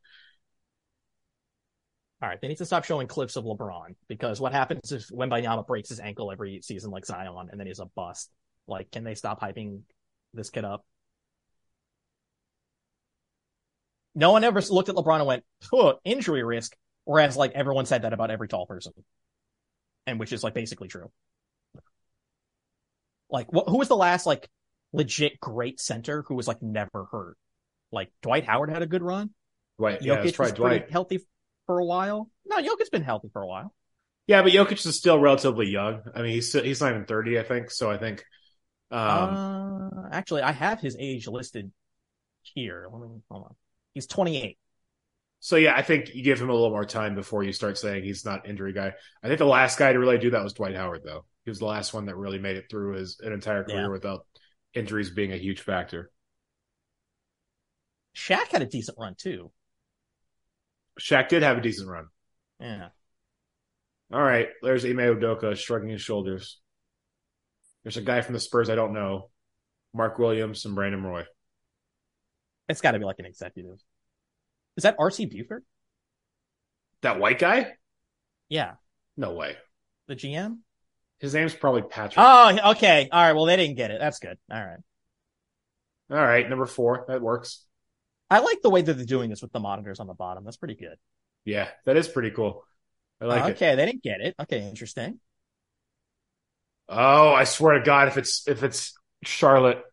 [2.22, 5.68] All right, they need to stop showing clips of LeBron because what happens if Wembanyama
[5.68, 8.32] breaks his ankle every season like Zion and then he's a bust?
[8.68, 9.82] Like, can they stop hyping
[10.34, 10.86] this kid up?
[14.16, 18.04] No one ever looked at LeBron and went, "Huh, injury risk," whereas like everyone said
[18.04, 18.94] that about every tall person,
[20.06, 21.12] and which is like basically true.
[23.30, 24.50] Like, wh- who was the last like
[24.92, 27.38] legit great center who was like never hurt?
[27.92, 29.32] Like Dwight Howard had a good run.
[29.80, 30.92] Dwight, yeah, Jokic it's was probably pretty Dwight.
[30.92, 31.20] healthy
[31.66, 32.30] for a while.
[32.46, 33.74] No, Jokic's been healthy for a while.
[34.28, 36.02] Yeah, but Jokic is still relatively young.
[36.16, 37.72] I mean, he's he's not even thirty, I think.
[37.72, 38.24] So I think.
[38.94, 41.72] Um, uh, actually, I have his age listed
[42.44, 42.88] here.
[42.92, 43.56] Let me hold on.
[43.94, 44.58] He's 28.
[45.40, 48.04] So yeah, I think you give him a little more time before you start saying
[48.04, 48.94] he's not injury guy.
[49.22, 51.26] I think the last guy to really do that was Dwight Howard, though.
[51.44, 53.88] He was the last one that really made it through his an entire career Yeah.
[53.90, 54.26] without
[54.74, 56.12] injuries being a huge factor.
[58.16, 59.52] Shaq had a decent run too.
[61.00, 62.06] Shaq did have a decent run.
[62.60, 62.90] Yeah.
[64.14, 66.60] All right, there's Ime Udoka shrugging his shoulders.
[67.84, 69.30] There's a guy from the Spurs I don't know,
[69.94, 71.24] Mark Williams and Brandon Roy.
[72.70, 73.80] It's got to be like an executive.
[74.78, 75.64] Is that RC Buford?
[77.02, 77.74] That white guy?
[78.50, 78.74] Yeah.
[79.18, 79.58] No way.
[80.08, 80.60] The GM?
[81.20, 82.18] His name's probably Patrick.
[82.18, 83.10] Oh, okay.
[83.12, 83.34] All right.
[83.34, 84.00] Well, they didn't get it.
[84.00, 84.38] That's good.
[84.52, 84.80] All right.
[86.12, 87.06] All right, number four.
[87.08, 87.66] That works.
[88.30, 90.44] I like the way that they're doing this with the monitors on the bottom.
[90.44, 90.98] That's pretty good.
[91.46, 92.64] Yeah, that is pretty cool.
[93.22, 93.52] I like oh, it.
[93.52, 93.76] okay.
[93.76, 94.36] They didn't get it.
[94.40, 94.68] Okay.
[94.68, 95.20] Interesting.
[96.90, 98.94] Oh, I swear to God, if it's if it's
[99.24, 99.84] Charlotte.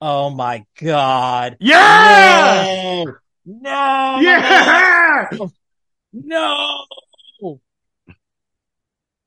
[0.00, 1.56] Oh my God.
[1.58, 3.04] Yeah!
[3.04, 3.14] No.
[3.46, 4.18] No.
[4.20, 5.28] Yeah!
[6.12, 6.84] No.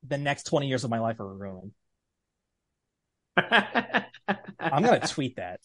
[0.07, 1.71] The next 20 years of my life are ruined.
[3.37, 5.59] I'm going to tweet that.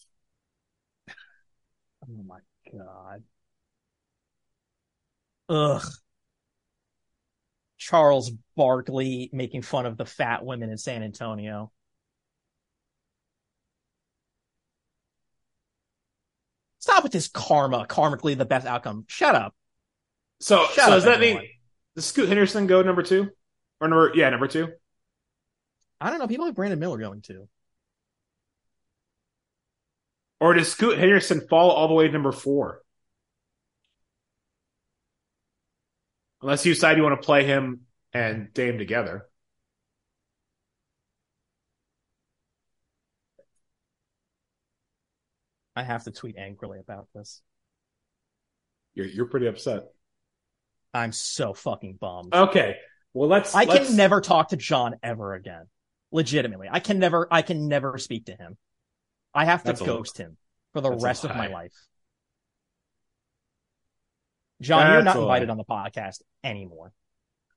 [2.03, 2.39] Oh my
[2.71, 3.23] God.
[5.49, 5.83] Ugh.
[7.77, 11.71] Charles Barkley making fun of the fat women in San Antonio.
[16.79, 19.05] Stop with this karma, karmically the best outcome.
[19.07, 19.55] Shut up.
[20.39, 21.41] so, Shut so up, does that everyone.
[21.41, 21.51] mean
[21.95, 23.29] does Scoot Henderson go number two?
[23.81, 24.71] Or number yeah, number two?
[25.99, 26.27] I don't know.
[26.27, 27.47] People have Brandon Miller going too.
[30.39, 32.81] Or does Scoot Henderson fall all the way to number four?
[36.41, 37.81] Unless you decide you want to play him
[38.15, 39.27] and Dame together.
[45.75, 47.41] I have to tweet angrily about this.
[48.93, 49.83] You're you're pretty upset.
[50.93, 52.33] I'm so fucking bummed.
[52.33, 52.77] Okay.
[53.13, 55.65] Well let's I let's- can never talk to John ever again.
[56.11, 56.69] Legitimately.
[56.71, 58.57] I can never I can never speak to him.
[59.33, 60.37] I have to That's ghost him
[60.71, 61.73] for the that's rest of my life.
[64.61, 66.93] John, you're not invited on the podcast anymore.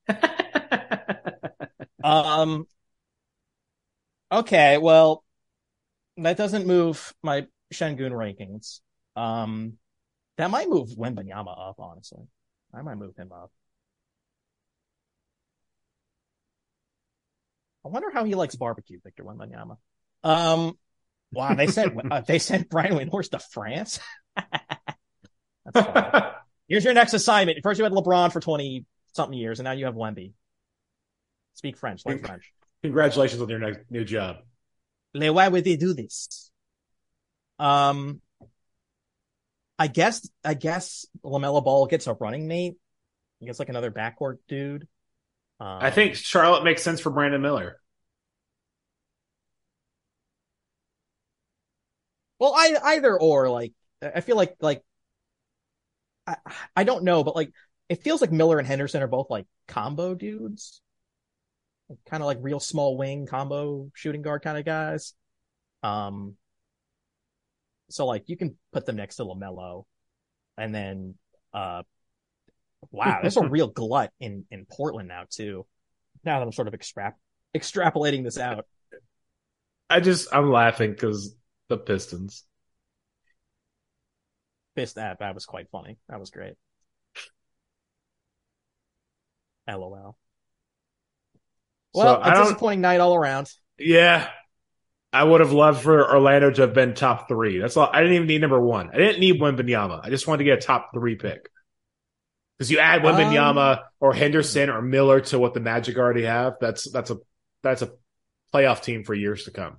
[2.03, 2.67] Um
[4.31, 5.23] Okay, well
[6.17, 8.81] that doesn't move my Sengun rankings.
[9.15, 9.77] Um
[10.37, 12.27] that might move Wembanyama up, honestly.
[12.73, 13.51] I might move him up.
[17.85, 19.77] I wonder how he likes barbecue, Victor Wembanyama.
[20.23, 20.77] Um,
[21.31, 23.99] wow, they sent uh, they sent Brian Windhorst to France.
[26.67, 27.59] Here's your next assignment.
[27.63, 30.33] First, you had LeBron for twenty something years, and now you have Wemby.
[31.59, 32.53] Speak French, learn French.
[32.83, 34.37] Congratulations on your next new job.
[35.13, 36.49] Like, why would they do this?
[37.59, 38.21] Um,
[39.77, 42.77] I guess I guess LaMelo Ball gets a running mate.
[43.41, 44.87] He gets like another backcourt dude.
[45.59, 47.81] Um, I think Charlotte makes sense for Brandon Miller.
[52.39, 54.81] Well, I either or like I feel like like
[56.25, 56.37] I
[56.73, 57.51] I don't know, but like
[57.89, 60.81] it feels like Miller and Henderson are both like combo dudes,
[62.05, 65.13] kind of like real small wing combo shooting guard kind of guys.
[65.83, 66.35] Um,
[67.89, 69.85] so like you can put them next to Lamelo,
[70.57, 71.15] and then
[71.53, 71.83] uh,
[72.91, 75.65] wow, there's a real glut in in Portland now too.
[76.23, 77.13] Now that I'm sort of extrap
[77.55, 78.65] extrapolating this out.
[79.89, 81.35] I just I'm laughing because
[81.67, 82.43] the Pistons.
[84.75, 85.97] Fist that that was quite funny.
[86.09, 86.53] That was great.
[89.67, 90.15] LOL.
[91.99, 93.51] So, Well, I a disappointing night all around.
[93.77, 94.29] Yeah.
[95.11, 97.57] I would have loved for Orlando to have been top three.
[97.57, 97.89] That's all.
[97.91, 98.91] I didn't even need number one.
[98.93, 100.01] I didn't need Wembanyama.
[100.03, 101.49] I just wanted to get a top three pick.
[102.57, 106.55] Because you add Wembanyama um, or Henderson or Miller to what the Magic already have,
[106.61, 107.17] that's that's a
[107.63, 107.91] that's a
[108.53, 109.77] playoff team for years to come.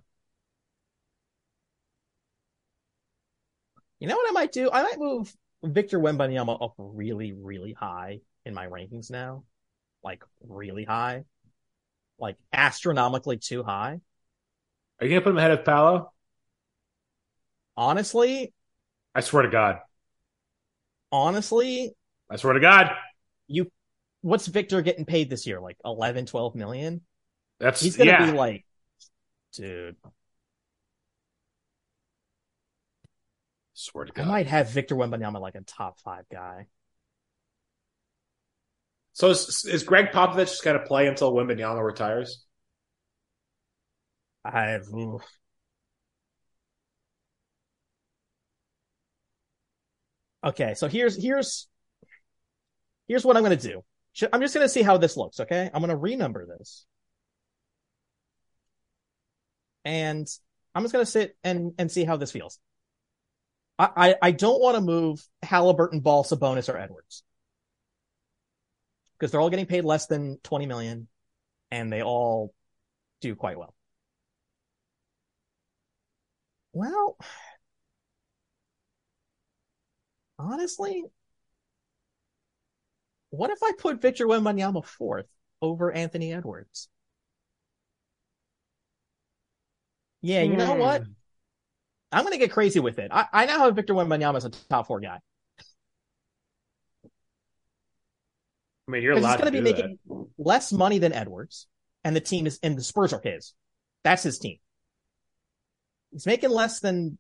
[4.00, 4.70] You know what I might do?
[4.72, 9.44] I might move Victor Wembanyama up really, really high in my rankings now.
[10.02, 11.24] Like really high.
[12.20, 14.00] Like astronomically too high.
[15.00, 16.12] Are you gonna put him ahead of Paolo?
[17.76, 18.52] Honestly,
[19.14, 19.80] I swear to God.
[21.12, 21.94] honestly,
[22.28, 22.90] I swear to God.
[23.48, 23.70] you
[24.22, 25.60] what's Victor getting paid this year?
[25.60, 27.02] Like 11, 12 million?
[27.58, 28.26] That's He's gonna yeah.
[28.26, 28.64] be like,
[29.52, 29.96] dude,
[33.74, 36.66] swear to God, I might have Victor Wembanyama like a top five guy.
[39.20, 42.42] So is, is Gregg Popovich just going to play until Wembanyama retires?
[44.46, 44.88] I've.
[44.94, 45.20] oof.
[50.42, 51.68] Okay, so here's here's
[53.08, 53.84] here's what I'm gonna do.
[54.32, 55.38] I'm just gonna see how this looks.
[55.38, 56.86] Okay, I'm gonna renumber this,
[59.84, 60.26] and
[60.74, 62.58] I'm just gonna sit and and see how this feels.
[63.78, 67.22] I I, I don't want to move Halliburton, Ball, Sabonis, or Edwards
[69.20, 71.06] because they're all getting paid less than 20 million,
[71.70, 72.54] and they all
[73.20, 73.74] do quite well.
[76.72, 77.18] Well,
[80.38, 81.04] honestly,
[83.28, 85.26] what if I put Victor Wembanyama fourth
[85.60, 86.88] over Anthony Edwards?
[90.22, 91.02] Yeah, you know what?
[91.02, 91.12] Hmm.
[92.12, 93.10] I'm gonna get crazy with it.
[93.12, 95.20] I, I now have Victor Wembanyama as a top four guy.
[98.90, 99.98] I mean, you're allowed he's gonna be do making
[100.36, 101.68] less money than Edwards,
[102.02, 103.54] and the team is and the Spurs are his.
[104.02, 104.58] That's his team.
[106.10, 107.18] He's making less than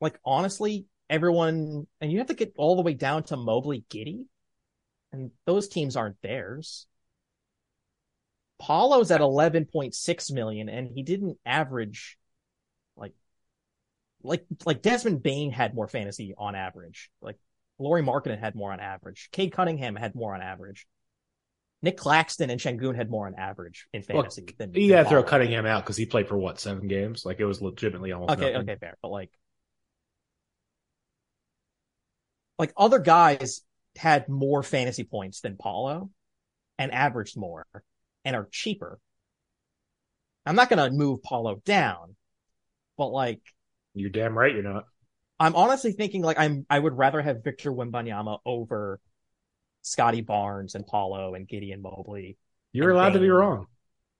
[0.00, 4.26] like honestly, everyone and you have to get all the way down to Mobley Giddey.
[5.12, 6.86] And those teams aren't theirs.
[8.60, 12.16] Paolo's at 11.6 million and he didn't average
[12.96, 13.14] like
[14.22, 17.10] like like Desmond Bane had more fantasy on average.
[17.20, 17.38] Like
[17.80, 19.28] Lauri Markkanen had more on average.
[19.32, 20.86] Cade Cunningham had more on average.
[21.82, 25.08] Nick Claxton and Sengun had more on average in Well, fantasy than You got to
[25.08, 25.22] throw.
[25.22, 27.24] Cunningham out because he played for what seven games?
[27.24, 28.68] Like it was legitimately almost Okay, nothing.
[28.68, 28.98] okay, fair.
[29.00, 29.30] But like,
[32.58, 33.62] like other guys
[33.96, 36.10] had more fantasy points than Paolo
[36.78, 37.64] and averaged more
[38.26, 38.98] and are cheaper.
[40.44, 42.16] I'm not going to move Paolo down,
[42.98, 43.40] but like,
[43.94, 44.52] You're damn right.
[44.52, 44.84] You're not.
[45.40, 49.00] I'm honestly thinking like I'm, I would rather have Victor Wembanyama over
[49.82, 52.36] Scottie Barnes and Paolo and Gideon Mobley
[52.72, 53.66] You're allowed to be wrong.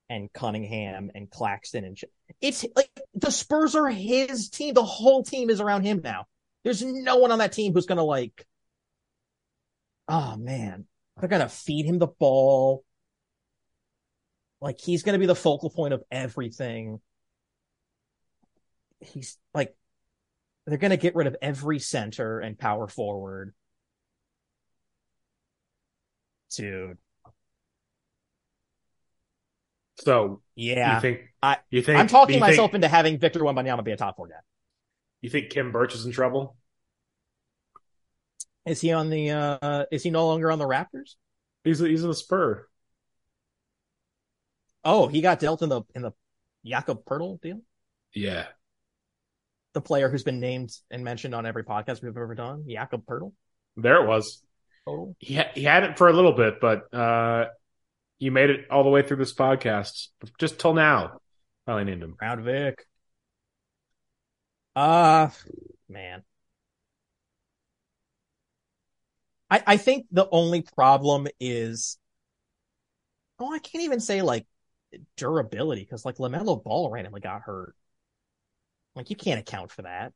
[0.08, 1.98] and Cunningham and Claxton and
[2.40, 4.72] it's like the Spurs are his team.
[4.72, 6.26] The whole team is around him now.
[6.64, 8.46] There's no one on that team who's gonna like.
[10.08, 10.86] Oh man,
[11.18, 12.82] they're gonna feed him the ball.
[14.60, 17.00] Like he's gonna be the focal point of everything.
[19.00, 19.74] He's like,
[20.70, 23.54] they're gonna get rid of every center and power forward.
[26.56, 26.98] Dude,
[30.00, 30.96] So yeah.
[30.96, 31.20] you think?
[31.42, 31.98] I- you think?
[32.00, 34.34] I'm talking you myself Think, into having Victor Wembanyama be a top four guy.
[35.20, 36.56] you think Khem Birch is in trouble?
[38.66, 39.30] Is he on the?
[39.30, 41.14] uh Is he no longer on the Raptors?
[41.64, 42.66] He's a, he's a Spur.
[44.84, 46.12] Oh, he got dealt in the in the
[46.64, 47.60] Jakob Poeltl deal.
[48.12, 48.46] Yeah.
[49.72, 53.32] The player who's been named and mentioned on every podcast we've ever done, Jakob Poeltl.
[53.76, 54.42] There it was.
[54.84, 55.14] Total.
[55.18, 57.46] He ha- he had it for a little bit, but uh,
[58.18, 61.20] you made it all the way through this podcast, just till now.
[61.66, 62.14] Finally named him.
[62.18, 62.86] Crown Vic.
[64.74, 65.28] Uh
[65.88, 66.22] man.
[69.50, 71.98] I I think the only problem is
[73.38, 74.46] oh, I can't even say like
[75.16, 77.74] durability because like LaMelo Ball randomly got hurt.
[79.00, 80.12] Like you can't account for that.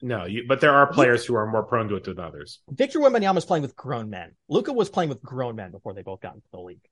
[0.00, 2.60] No, you, but there are players who are more prone to it than others.
[2.70, 4.36] Victor Wembanyama is playing with grown men.
[4.48, 6.86] Luka was playing with grown men before they both got into the league.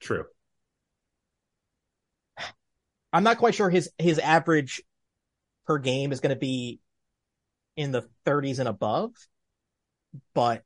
[0.00, 0.26] True.
[3.10, 4.82] I'm not quite sure his his average
[5.66, 6.78] per game is going to be
[7.74, 9.12] in the 30s and above,
[10.34, 10.62] but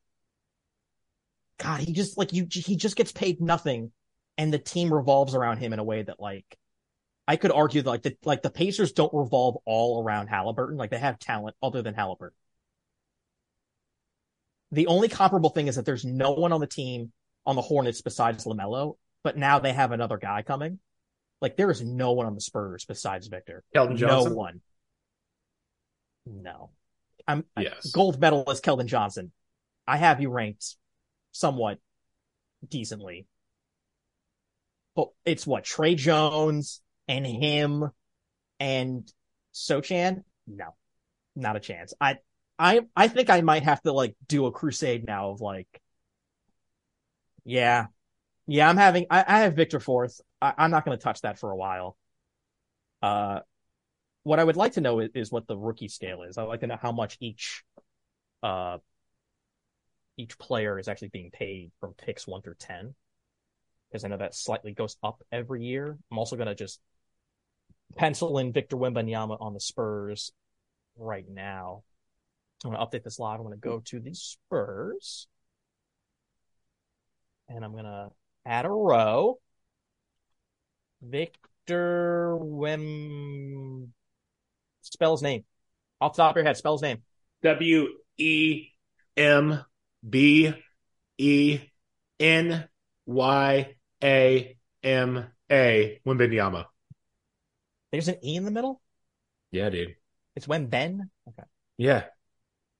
[1.60, 3.92] God, he just like you, he just gets paid nothing,
[4.36, 6.58] and the team revolves around him in a way that like
[7.28, 10.78] I could argue that like the like the Pacers don't revolve all around Halliburton.
[10.78, 12.34] Like they have talent other than Halliburton.
[14.72, 17.12] The only comparable thing is that there's no one on the team
[17.44, 20.78] on the Hornets besides LaMelo, but now they have another guy coming.
[21.42, 23.62] Like there is no one on the Spurs besides Victor.
[23.76, 24.32] Keldon Johnson.
[24.32, 24.60] No one.
[26.24, 26.70] No.
[27.26, 27.90] I'm Yes.
[27.90, 29.32] gold medalist Keldon Johnson.
[29.86, 30.76] I have you ranked
[31.32, 31.78] somewhat
[32.66, 33.26] decently.
[34.96, 37.90] But it's what Tre Jones and him
[38.60, 39.10] and
[39.54, 40.24] Sochan?
[40.46, 40.74] No.
[41.36, 41.94] Not a chance.
[42.00, 42.18] I
[42.58, 45.68] I I think I might have to like do a crusade now of like
[47.44, 47.86] Yeah.
[48.46, 50.20] Yeah, I'm having I, I have Victor fourth.
[50.40, 51.96] I, I'm not gonna touch that for a while.
[53.02, 53.40] Uh
[54.24, 56.36] what I would like to know is, is what the rookie scale is.
[56.38, 57.64] I'd like to know how much each
[58.42, 58.78] uh
[60.16, 62.94] each player is actually being paid from picks one through ten.
[63.88, 65.96] Because I know that slightly goes up every year.
[66.10, 66.80] I'm also gonna just
[67.96, 70.32] pencil in Victor Wembanyama on the Spurs
[70.96, 71.82] right now.
[72.64, 73.38] I'm gonna update this live.
[73.38, 75.28] I'm gonna go to the Spurs.
[77.48, 78.10] and I'm gonna
[78.44, 79.38] add a row.
[81.00, 83.92] Victor Wem
[84.82, 85.44] spell his name.
[86.00, 86.98] Off the top of your head, spell his name.
[87.42, 88.68] W E
[89.16, 89.64] M
[90.08, 90.52] B
[91.18, 91.60] E
[92.20, 92.68] N
[93.06, 96.66] Y A M A Wimbenyama.
[97.90, 98.80] There's an E in the middle?
[99.50, 99.96] Yeah, dude.
[100.36, 101.10] It's when Ben?
[101.28, 101.48] Okay.
[101.76, 102.04] Yeah.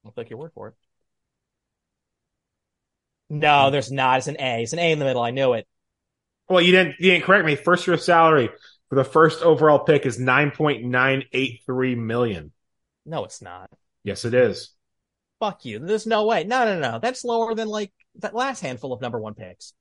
[0.05, 0.75] I'll take your word for it.
[3.31, 4.19] No, there's not.
[4.19, 4.63] It's an A.
[4.63, 5.23] It's an A in the middle.
[5.23, 5.67] I knew it.
[6.49, 7.57] Well, you didn't you didn't correct me.
[7.57, 8.49] First year salary
[8.89, 12.53] for the first overall pick is nine point nine eight three million.
[13.05, 13.71] No, it's not.
[14.03, 14.71] Yes, it is.
[15.41, 15.79] Fuck you.
[15.79, 16.45] There's no way.
[16.45, 16.99] No, no, no.
[16.99, 19.75] That's lower than like that last handful of number one picks.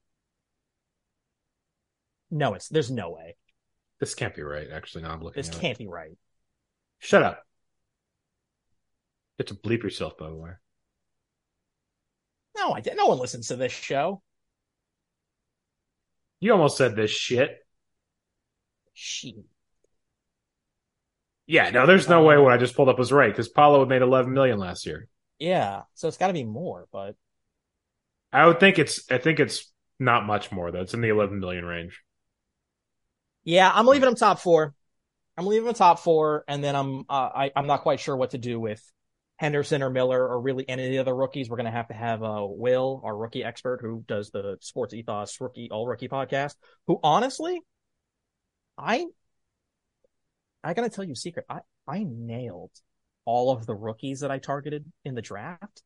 [2.29, 3.37] No, it's there's no way.
[3.99, 4.67] This can't be right.
[4.71, 5.41] Actually, now I'm looking.
[5.41, 5.79] This can't it.
[5.79, 6.17] be right.
[6.99, 7.43] Shut up.
[9.37, 10.51] You have to bleep yourself, by the way.
[12.57, 12.97] No, I didn't.
[12.97, 14.21] No one listens to this show.
[16.39, 17.57] You almost said this shit.
[18.93, 19.35] Shit.
[21.45, 24.01] Yeah, no, there's no way what I just pulled up was right because Paolo made
[24.01, 25.07] 11 million last year.
[25.39, 27.15] Yeah, so it's got to be more, but
[28.33, 29.09] I would think it's.
[29.09, 30.81] I think it's not much more though.
[30.81, 32.01] It's in the 11 million range.
[33.47, 34.75] Yeah, I'm leaving him top four.
[35.37, 38.31] I'm leaving him top four, and then I'm uh, I, I'm not quite sure what
[38.31, 38.83] to do with
[39.37, 41.49] Henderson or Miller or really any of the other rookies.
[41.49, 45.39] We're gonna have to have uh, Will, our rookie expert, who does the Sports Ethos
[45.39, 46.55] rookie all rookie podcast.
[46.87, 47.61] Who honestly,
[48.77, 49.05] I
[50.61, 51.45] I gotta tell you a secret.
[51.49, 52.71] I I nailed
[53.23, 55.83] all of the rookies that I targeted in the draft,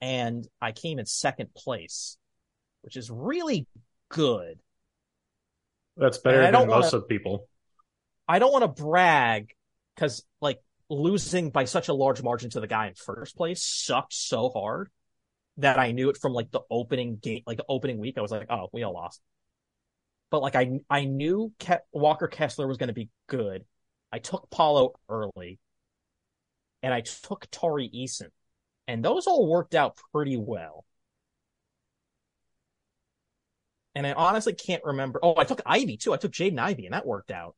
[0.00, 2.18] and I came in second place,
[2.82, 3.68] which is really
[4.08, 4.58] good.
[5.98, 7.48] That's better than don't most of people.
[8.26, 9.50] I don't want to brag
[9.94, 14.14] because like losing by such a large margin to the guy in first place sucked
[14.14, 14.90] so hard
[15.58, 18.16] that I knew it from like the opening game, like the opening week.
[18.16, 19.20] I was like, oh, we all lost.
[20.30, 23.64] But like I I knew Ke- Walker Kessler was going to be good.
[24.12, 25.58] I took Paolo early,
[26.82, 28.28] and I took Tari Eason,
[28.86, 30.84] and those all worked out pretty well.
[33.98, 35.18] And I honestly can't remember.
[35.24, 36.14] Oh, I took Ivey too.
[36.14, 37.56] I took Jaden Ivey, and that worked out.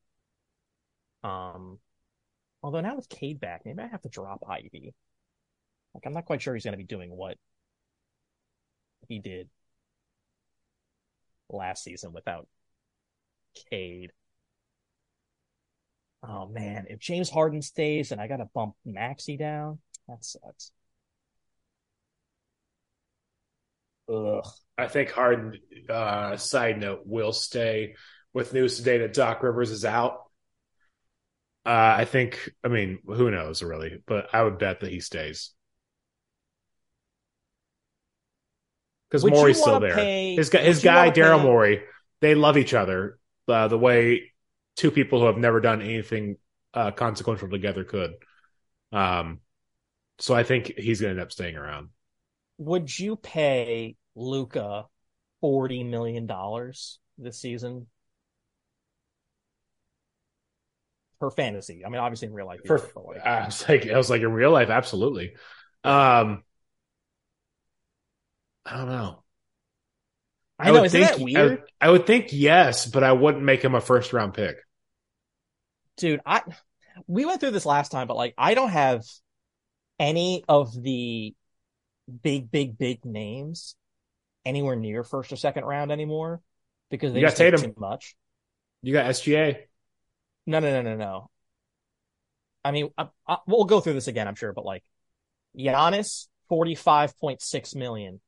[1.23, 1.77] Um,
[2.63, 4.95] although now with Cade back, maybe I have to drop Ivey.
[5.93, 7.37] Like I'm not quite sure he's going to be doing what
[9.07, 9.49] he did
[11.47, 12.47] last season without
[13.69, 14.11] Cade.
[16.23, 19.77] Oh man, if James Harden stays and I got to bump Maxey down,
[20.07, 20.71] that sucks.
[24.11, 24.45] Ugh.
[24.77, 25.57] I think Harden.
[25.89, 27.95] Uh, side note: will stay
[28.33, 30.23] with news today that Doc Rivers is out.
[31.65, 32.49] Uh, I think.
[32.63, 34.01] I mean, who knows really?
[34.05, 35.51] But I would bet that he stays
[39.11, 39.95] because Morey's still there.
[39.95, 41.83] pay- his guy, his guy Daryl Morey.
[42.21, 44.31] They love each other uh, the way
[44.77, 46.37] two people who have never done anything
[46.73, 48.13] uh, consequential together could.
[48.91, 49.39] Um,
[50.19, 51.89] so I think he's going to end up staying around.
[52.59, 54.85] Would you pay Luka
[55.39, 57.87] forty million dollars this season
[61.19, 61.83] for fantasy?
[61.85, 64.31] I mean, obviously in real life, For, like, I was like, I was like, in
[64.31, 65.35] real life, absolutely.
[65.83, 66.43] Um,
[68.65, 69.23] I don't know.
[70.59, 73.63] I know, isn't think, that weird, would, I would think yes, but I wouldn't make
[73.63, 74.57] him a first round pick.
[75.97, 76.21] dude?
[76.25, 76.41] I
[77.07, 79.03] we went through this last time, but like, I don't have
[79.99, 81.33] any of the
[82.21, 83.75] big, big, big names
[84.45, 86.41] anywhere near first or second round anymore
[86.89, 87.61] because they You got Tatum.
[87.61, 88.15] too much.
[88.81, 89.57] You got SGA.
[90.47, 91.29] No, no, no, no, no.
[92.63, 94.83] I mean, I, I, we'll go through this again, I'm sure, but like
[95.57, 98.19] Giannis, 45.6 million.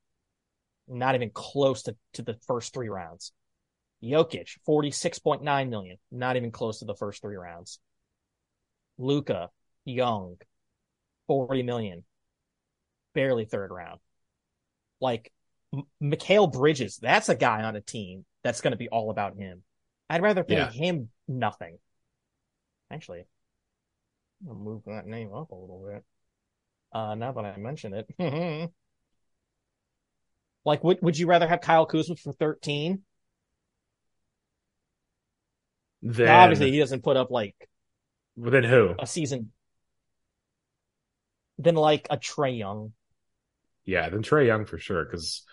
[0.87, 3.31] Not even close to, to the first three rounds.
[4.03, 5.97] Jokic, 46.9 million.
[6.11, 7.79] Not even close to the first three rounds.
[8.97, 9.49] Luka,
[9.85, 10.37] Young,
[11.27, 12.03] 40 million.
[13.13, 13.99] Barely third round.
[14.99, 15.31] Like,
[16.01, 19.63] Mikal Bridges, that's a guy on a team that's going to be all about him.
[20.09, 20.69] I'd rather pay Yeah.
[20.69, 21.79] him nothing.
[22.91, 23.25] Actually,
[24.47, 26.03] I'll move that name up a little bit.
[26.91, 28.07] Uh, now that I mention it.
[30.65, 33.03] like, would, would you rather have Kyle Kuzma for 13?
[36.03, 37.55] Then, Now, obviously, he doesn't put up like
[38.37, 38.95] then who?
[38.97, 39.51] a season
[41.57, 42.93] Then like a Trae Young.
[43.85, 45.03] Yeah, then Trae Young for sure.
[45.05, 45.43] Because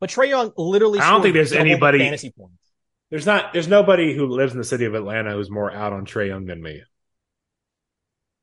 [0.00, 2.62] But Trae Young literally I don't think there's anybody- fantasy points.
[3.10, 6.06] there's not there's nobody who lives in the city of Atlanta who's more out on
[6.06, 6.82] Trae Young than me.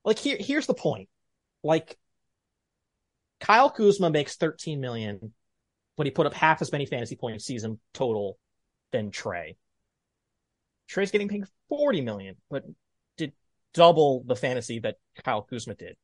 [0.03, 1.10] Like here, here's the point.
[1.64, 1.97] Like
[3.39, 5.34] Kyle Kuzma makes 13 million
[5.95, 8.38] but he put up half as many fantasy points season total
[8.91, 9.56] than Trae.
[10.89, 12.64] Trae's getting paid 40 million, but
[13.18, 13.34] did
[13.74, 15.95] double the fantasy that Kyle Kuzma did.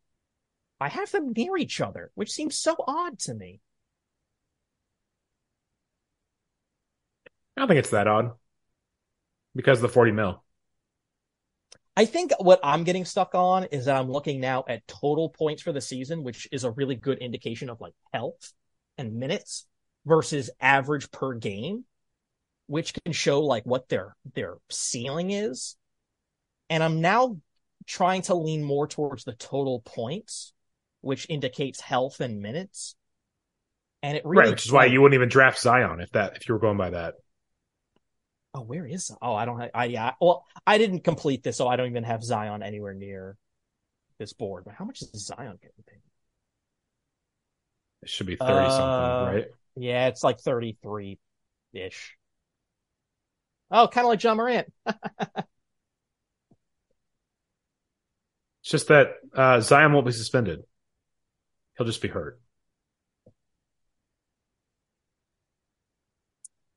[0.80, 3.60] I have them near each other, which seems so odd to me.
[7.62, 8.32] I don't think it's that odd
[9.54, 10.44] because of the 40 mil.
[11.96, 15.62] I think what I'm getting stuck on is that I'm looking now at total points
[15.62, 18.54] for the season, which is a really good indication of like health
[18.98, 19.68] and minutes
[20.08, 21.86] versus average per game,
[22.66, 25.76] which can show like what their their ceiling is.
[26.68, 27.38] And I'm now
[27.86, 30.52] trying to lean more towards the total points,
[31.02, 32.96] which indicates health and minutes.
[34.02, 36.50] And it really right, which is why you wouldn't even draft Zion if that if
[36.50, 37.14] you were going by that.
[38.54, 39.12] Oh, where is?
[39.22, 39.60] Oh, I don't.
[39.60, 40.14] Have, I yeah.
[40.20, 43.38] Well, I didn't complete this, so I don't even have Zion anywhere near
[44.20, 44.66] this board.
[44.66, 46.00] But how much is Zion getting paid?
[48.04, 49.46] It should be thirty uh, something, right?
[49.76, 51.18] Yeah, it's like thirty three
[51.74, 52.18] ish.
[53.70, 54.72] Oh, kind of like Ja Morant.
[54.86, 55.46] it's
[58.64, 60.64] just that uh, Zion won't be suspended.
[61.78, 62.40] He'll just be hurt.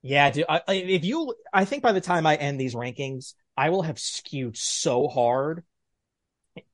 [0.07, 0.45] Yeah, dude.
[0.51, 3.99] I, if you, I think by the time I end these rankings, I will have
[3.99, 5.65] skewed so hard,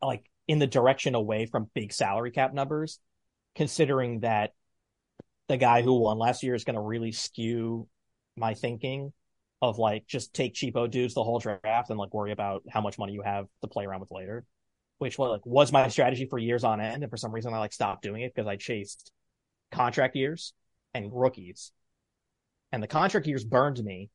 [0.02, 2.98] like in the direction away from big salary cap numbers,
[3.54, 4.52] considering that
[5.46, 7.86] the guy who won last year is going to really skew
[8.36, 9.12] my thinking
[9.62, 12.98] of like just take cheapo dudes the whole draft and like worry about how much
[12.98, 14.44] money you have to play around with later,
[14.98, 17.60] which was like was my strategy for years on end, and for some reason I
[17.60, 19.12] like stopped doing it because I chased
[19.70, 20.52] contract years
[20.94, 21.70] and rookies
[22.72, 24.10] and the contract years burned me.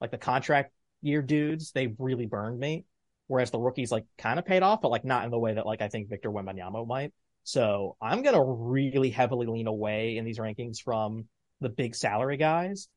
[0.00, 2.84] Like the contract year dudes, they really burned me.
[3.26, 5.66] Whereas the rookies like kind of paid off, but like not in the way that
[5.66, 7.12] like I think Victor Wembanyama might.
[7.44, 11.26] So I'm gonna really heavily lean away in these rankings from
[11.60, 12.88] the big salary guys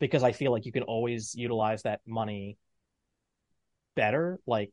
[0.00, 2.58] because I feel like you can always utilize that money
[3.94, 4.40] better.
[4.46, 4.72] Like,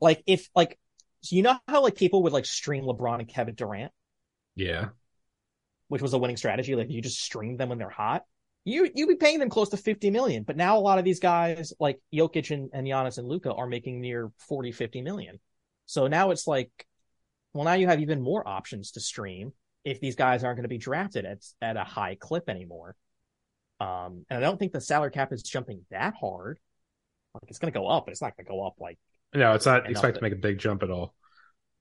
[0.00, 0.78] like if like
[1.20, 3.92] so you know how like people would like stream LeBron and Kevin Durant,
[4.54, 4.88] yeah,
[5.88, 6.74] which was a winning strategy.
[6.74, 8.24] Like you just stream them when they're hot
[8.64, 10.42] you you'd be paying them close to 50 million.
[10.42, 13.66] But now a lot of these guys like Jokic and, and Giannis and Luka are
[13.66, 15.40] making near 40, 50 million.
[15.86, 16.70] So now it's like,
[17.52, 19.52] well, now you have even more options to stream
[19.84, 22.96] if these guys aren't going to be drafted at at a high clip anymore.
[23.80, 26.58] Um, and I don't think the salary cap is jumping that hard.
[27.34, 28.98] Like it's going to go up, but it's not going to go up like.
[29.34, 31.12] No, it's not expect to make a big jump at all.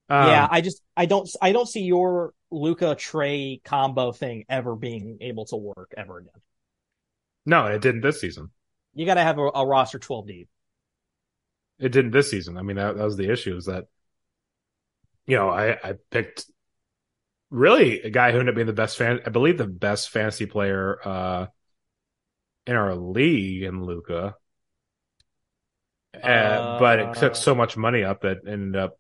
[0.10, 4.76] Um, yeah, I just I don't I don't see your Luka Trae combo thing ever
[4.76, 6.42] being able to work ever again.
[7.46, 8.52] No, it didn't this season.
[8.94, 10.50] You got to have a, a, roster 12 deep.
[11.80, 12.58] It didn't this season.
[12.58, 13.86] I mean, that, that was the issue is that,
[15.26, 16.46] you know, I, I picked
[17.50, 20.46] really a guy who ended up being the best fan, I believe the best fantasy
[20.46, 21.48] player, uh,
[22.66, 24.36] in our league in Luka.
[26.16, 29.00] Uh, uh, but it took so much money up that ended up.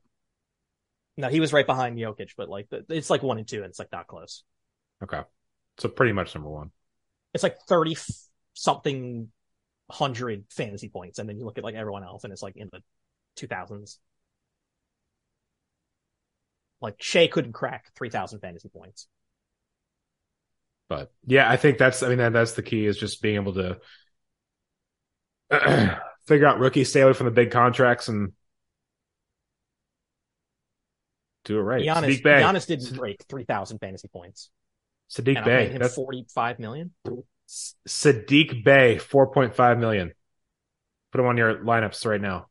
[1.15, 3.77] No, he was right behind Jokic, but like it's like one and two, and it's
[3.77, 4.43] like not close.
[5.03, 5.21] Okay,
[5.77, 6.71] so pretty much number one.
[7.33, 7.95] It's like thirty
[8.53, 9.29] something
[9.89, 12.69] hundred fantasy points, and then you look at like everyone else, and it's like in
[12.71, 12.81] the
[13.35, 13.99] two thousands.
[16.81, 19.07] Like Shai couldn't crack three thousand fantasy points.
[20.89, 23.53] But yeah, I think that's I mean that, that's the key is just being able
[23.53, 23.79] to
[26.27, 28.33] figure out rookies, stay away from the big contracts, and
[31.45, 31.83] do it right.
[31.83, 34.49] Giannis, Giannis didn't break three thousand fantasy points.
[35.11, 36.91] Saddiq Bey, that's forty five million.
[37.87, 40.13] Saddiq Bey, 4.5 million.
[41.11, 42.47] Put him on your lineups right now.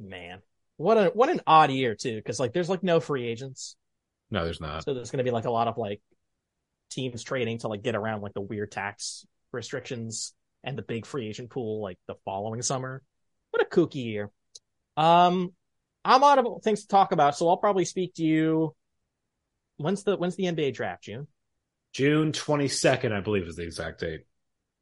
[0.00, 0.42] Man,
[0.76, 3.76] what a what an odd year too, because like there's like no free agents.
[4.30, 4.84] No, there's not.
[4.84, 6.02] So there's going to be like a lot of like
[6.90, 10.34] teams trading to like get around like the weird tax restrictions
[10.64, 13.02] and the big free agent pool like the following summer.
[13.50, 14.30] What a kooky year.
[14.96, 15.52] Um,
[16.04, 18.74] I'm out of things to talk about, so I'll probably speak to you
[19.84, 21.04] when's the when's the NBA draft?
[21.04, 21.26] June.
[21.92, 24.22] June twenty second, I believe, is the exact date.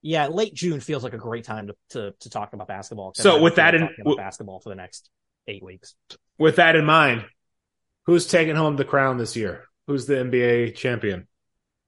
[0.00, 3.12] Yeah, late June feels like a great time to to, to talk about basketball.
[3.14, 5.10] So with that in w- basketball for the next
[5.46, 5.94] eight weeks.
[6.38, 7.24] With that in mind,
[8.06, 9.64] who's taking home the crown this year?
[9.86, 11.28] Who's the NBA champion?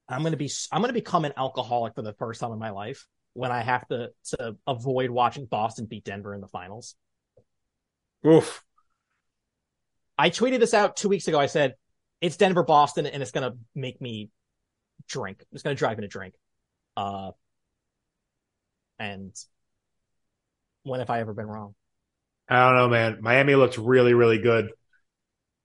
[0.07, 3.07] I'm gonna be I'm gonna become an alcoholic for the first time in my life
[3.33, 6.95] when I have to to avoid watching Boston beat Denver in the finals.
[8.25, 8.63] Oof.
[10.17, 11.39] I tweeted this out two weeks ago.
[11.39, 11.75] I said
[12.21, 14.29] it's Denver Boston and it's gonna make me
[15.07, 15.43] drink.
[15.51, 16.33] It's gonna drive me to drink.
[16.97, 17.31] Uh,
[18.99, 19.35] and
[20.83, 21.75] when have I ever been wrong?
[22.47, 23.17] I don't know, man.
[23.21, 24.69] Miami looked really, really good.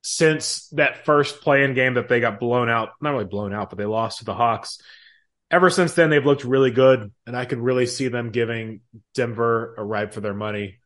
[0.03, 3.79] since that first play-in game that they got blown out, not really blown out, but
[3.79, 4.79] they lost to the Hawks.
[5.51, 8.81] Ever since then, they've looked really good, and I could really see them giving
[9.15, 10.79] Denver a ride for their money.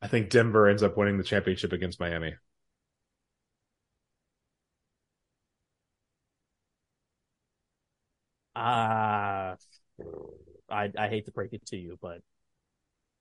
[0.00, 2.34] I think Denver ends up winning the championship against Miami.
[8.54, 9.56] Uh,
[10.70, 12.20] I I hate to break it to you, but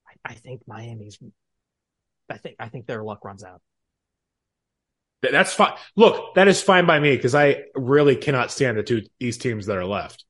[0.08, 1.20] I, I think Miami's.
[2.30, 3.62] I think I think their luck runs out.
[5.22, 5.74] That's fine.
[5.96, 9.68] Look, that is fine by me because I really cannot stand the two East teams
[9.68, 10.26] that are left.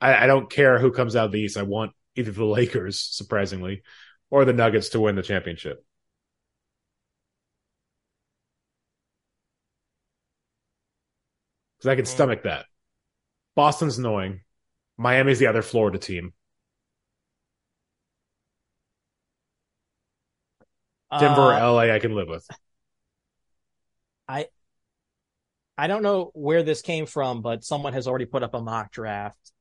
[0.00, 1.56] I, I don't care who comes out of the East.
[1.56, 3.82] I want either the Lakers, surprisingly,
[4.30, 5.84] or the Nuggets to win the championship.
[11.82, 12.66] Because I can stomach that.
[13.56, 14.42] Boston's annoying.
[14.96, 16.32] Miami's the other Florida team.
[21.18, 22.46] Denver Uh, LA, I can live with.
[24.28, 24.46] I
[25.76, 28.92] I don't know where this came from, but someone has already put up a mock
[28.92, 29.52] draft.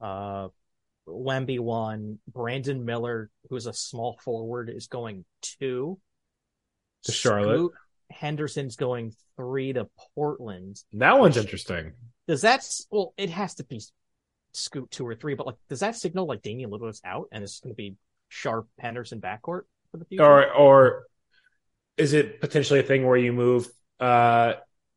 [0.00, 0.48] Uh,
[1.06, 6.00] Wemby one, Brandon Miller, who's a small forward, is going two.
[7.04, 7.56] To Charlotte.
[7.56, 7.74] Scoot
[8.10, 10.82] Henderson's going three to Portland.
[10.94, 11.92] That one's interesting.
[12.26, 13.14] Does that well?
[13.16, 13.80] It has to be
[14.52, 17.60] Scoot two or three, but like, does that signal like Damian Lillard's out and it's
[17.60, 17.96] going to be
[18.28, 20.24] Sharpe Henderson backcourt for the future?
[20.24, 21.06] Or or
[21.96, 23.68] is it potentially a thing where you move
[24.00, 24.54] uh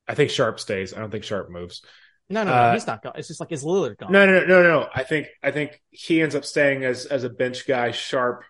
[0.07, 0.93] I think Sharpe stays.
[0.93, 1.81] I don't think Sharpe moves.
[2.29, 3.15] no, no, no, uh, he's not going.
[3.17, 4.11] It's just like is Lillard gone?
[4.11, 4.89] No, no, no, no, no.
[4.93, 8.43] I think I think he ends up staying as as a bench guy, Sharpe,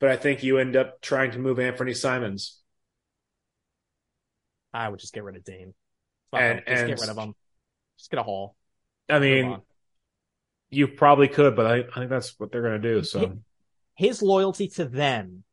[0.00, 2.60] but I think you end up trying to move Anthony Simons.
[4.76, 5.74] I would just get rid of Dame.
[6.32, 7.34] And- Just and- get rid of him.
[7.98, 8.54] Just get a haul.
[9.08, 9.56] I mean,
[10.70, 13.02] you probably could, but I, I think that's what they're gonna do.
[13.02, 13.38] So
[13.94, 15.44] his loyalty to them.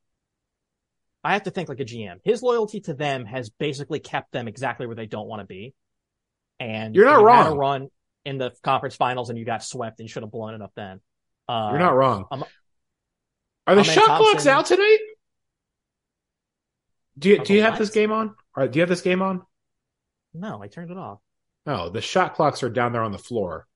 [1.23, 2.17] I have to think like a GM.
[2.25, 5.73] His loyalty to them has basically kept them exactly where they don't want to be.
[6.59, 7.57] And You're not you wrong.
[7.57, 7.87] run
[8.25, 10.73] in the conference finals and you got swept and you should have blown it up
[10.75, 10.99] then.
[11.47, 12.25] Uh, you're not wrong.
[13.67, 14.92] Are the in shot clocks out tonight?
[17.17, 18.35] Do you do you have this game on?
[18.55, 19.41] Or do you have this game on?
[20.33, 21.19] No, I turned it off.
[21.65, 23.67] No, the shot clocks are down there on the floor,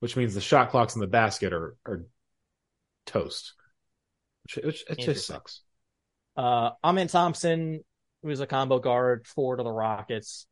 [0.00, 2.04] which means the shot clocks in the basket are are
[3.06, 3.54] toast.
[4.44, 5.62] Which, which it just sucks.
[6.36, 7.84] Uh, Amen Thompson,
[8.22, 10.46] who is a combo guard forward of the Rockets.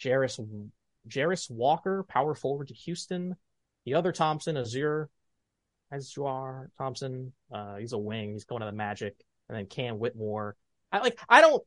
[0.00, 0.70] Jarace,
[1.08, 3.36] Jarace Walker, power forward to Houston.
[3.84, 5.06] The other Thompson, Ausar,
[5.92, 8.32] Ausar Thompson, uh, he's a wing.
[8.32, 9.14] He's going to the Magic.
[9.48, 10.56] And then Cam Whitmore.
[10.92, 11.62] I like, I don't,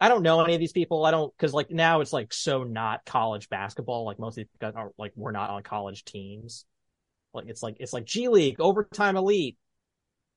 [0.00, 1.04] I don't know any of these people.
[1.04, 4.04] I don't, cause like now it's like so not college basketball.
[4.04, 6.64] Like most of these guys are like, we're not on college teams.
[7.34, 9.56] Like it's like, it's like G League, overtime elite,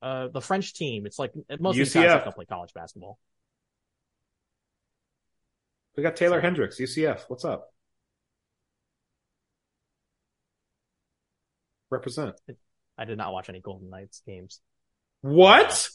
[0.02, 1.06] uh, the French team.
[1.06, 2.24] It's like most of these guys UCF.
[2.24, 3.18] don't play college basketball.
[5.96, 7.22] We got Taylor Hendricks, UCF.
[7.28, 7.72] What's up?
[11.90, 12.36] Represent.
[12.98, 14.60] I did not watch any Golden Knights games.
[15.22, 15.90] What?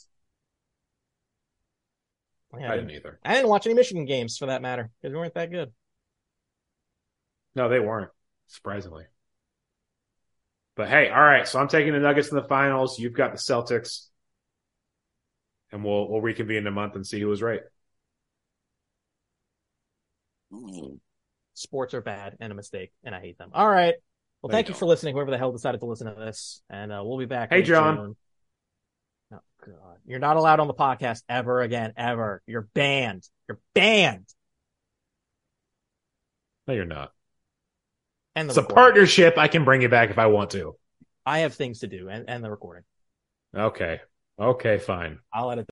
[2.59, 3.21] Yeah, I I, didn't didn't, either.
[3.25, 5.73] I didn't watch any Michigan games for that matter because we weren't that good.
[7.55, 8.11] No, they weren't.
[8.49, 9.05] Surprisingly.
[10.77, 11.47] But hey, all right.
[11.47, 12.99] So I'm taking the Nuggets in the finals.
[12.99, 14.07] You've got the Celtics,
[15.73, 17.61] and we'll we'll reconvene in a month and see who was right.
[21.55, 23.51] Sports are bad and a mistake, and I hate them.
[23.53, 23.95] All right.
[24.43, 26.63] Well, No, thank you you for listening, whoever the hell decided to listen to this,
[26.71, 27.51] and uh, we'll be back.
[27.51, 27.97] Hey, John.
[27.97, 28.17] June.
[29.33, 32.43] Oh God, you're not allowed on the podcast ever again, ever.
[32.47, 33.29] You're banned.
[33.49, 34.27] You're banned.
[36.67, 37.13] No, you're not.
[38.35, 39.39] And the It's a partnership.
[39.39, 40.77] I can bring you back if I want to.
[41.27, 42.85] I have things to do, and, and the recording.
[43.55, 44.01] Okay.
[44.39, 45.19] Okay, fine.
[45.33, 45.69] I'll edit.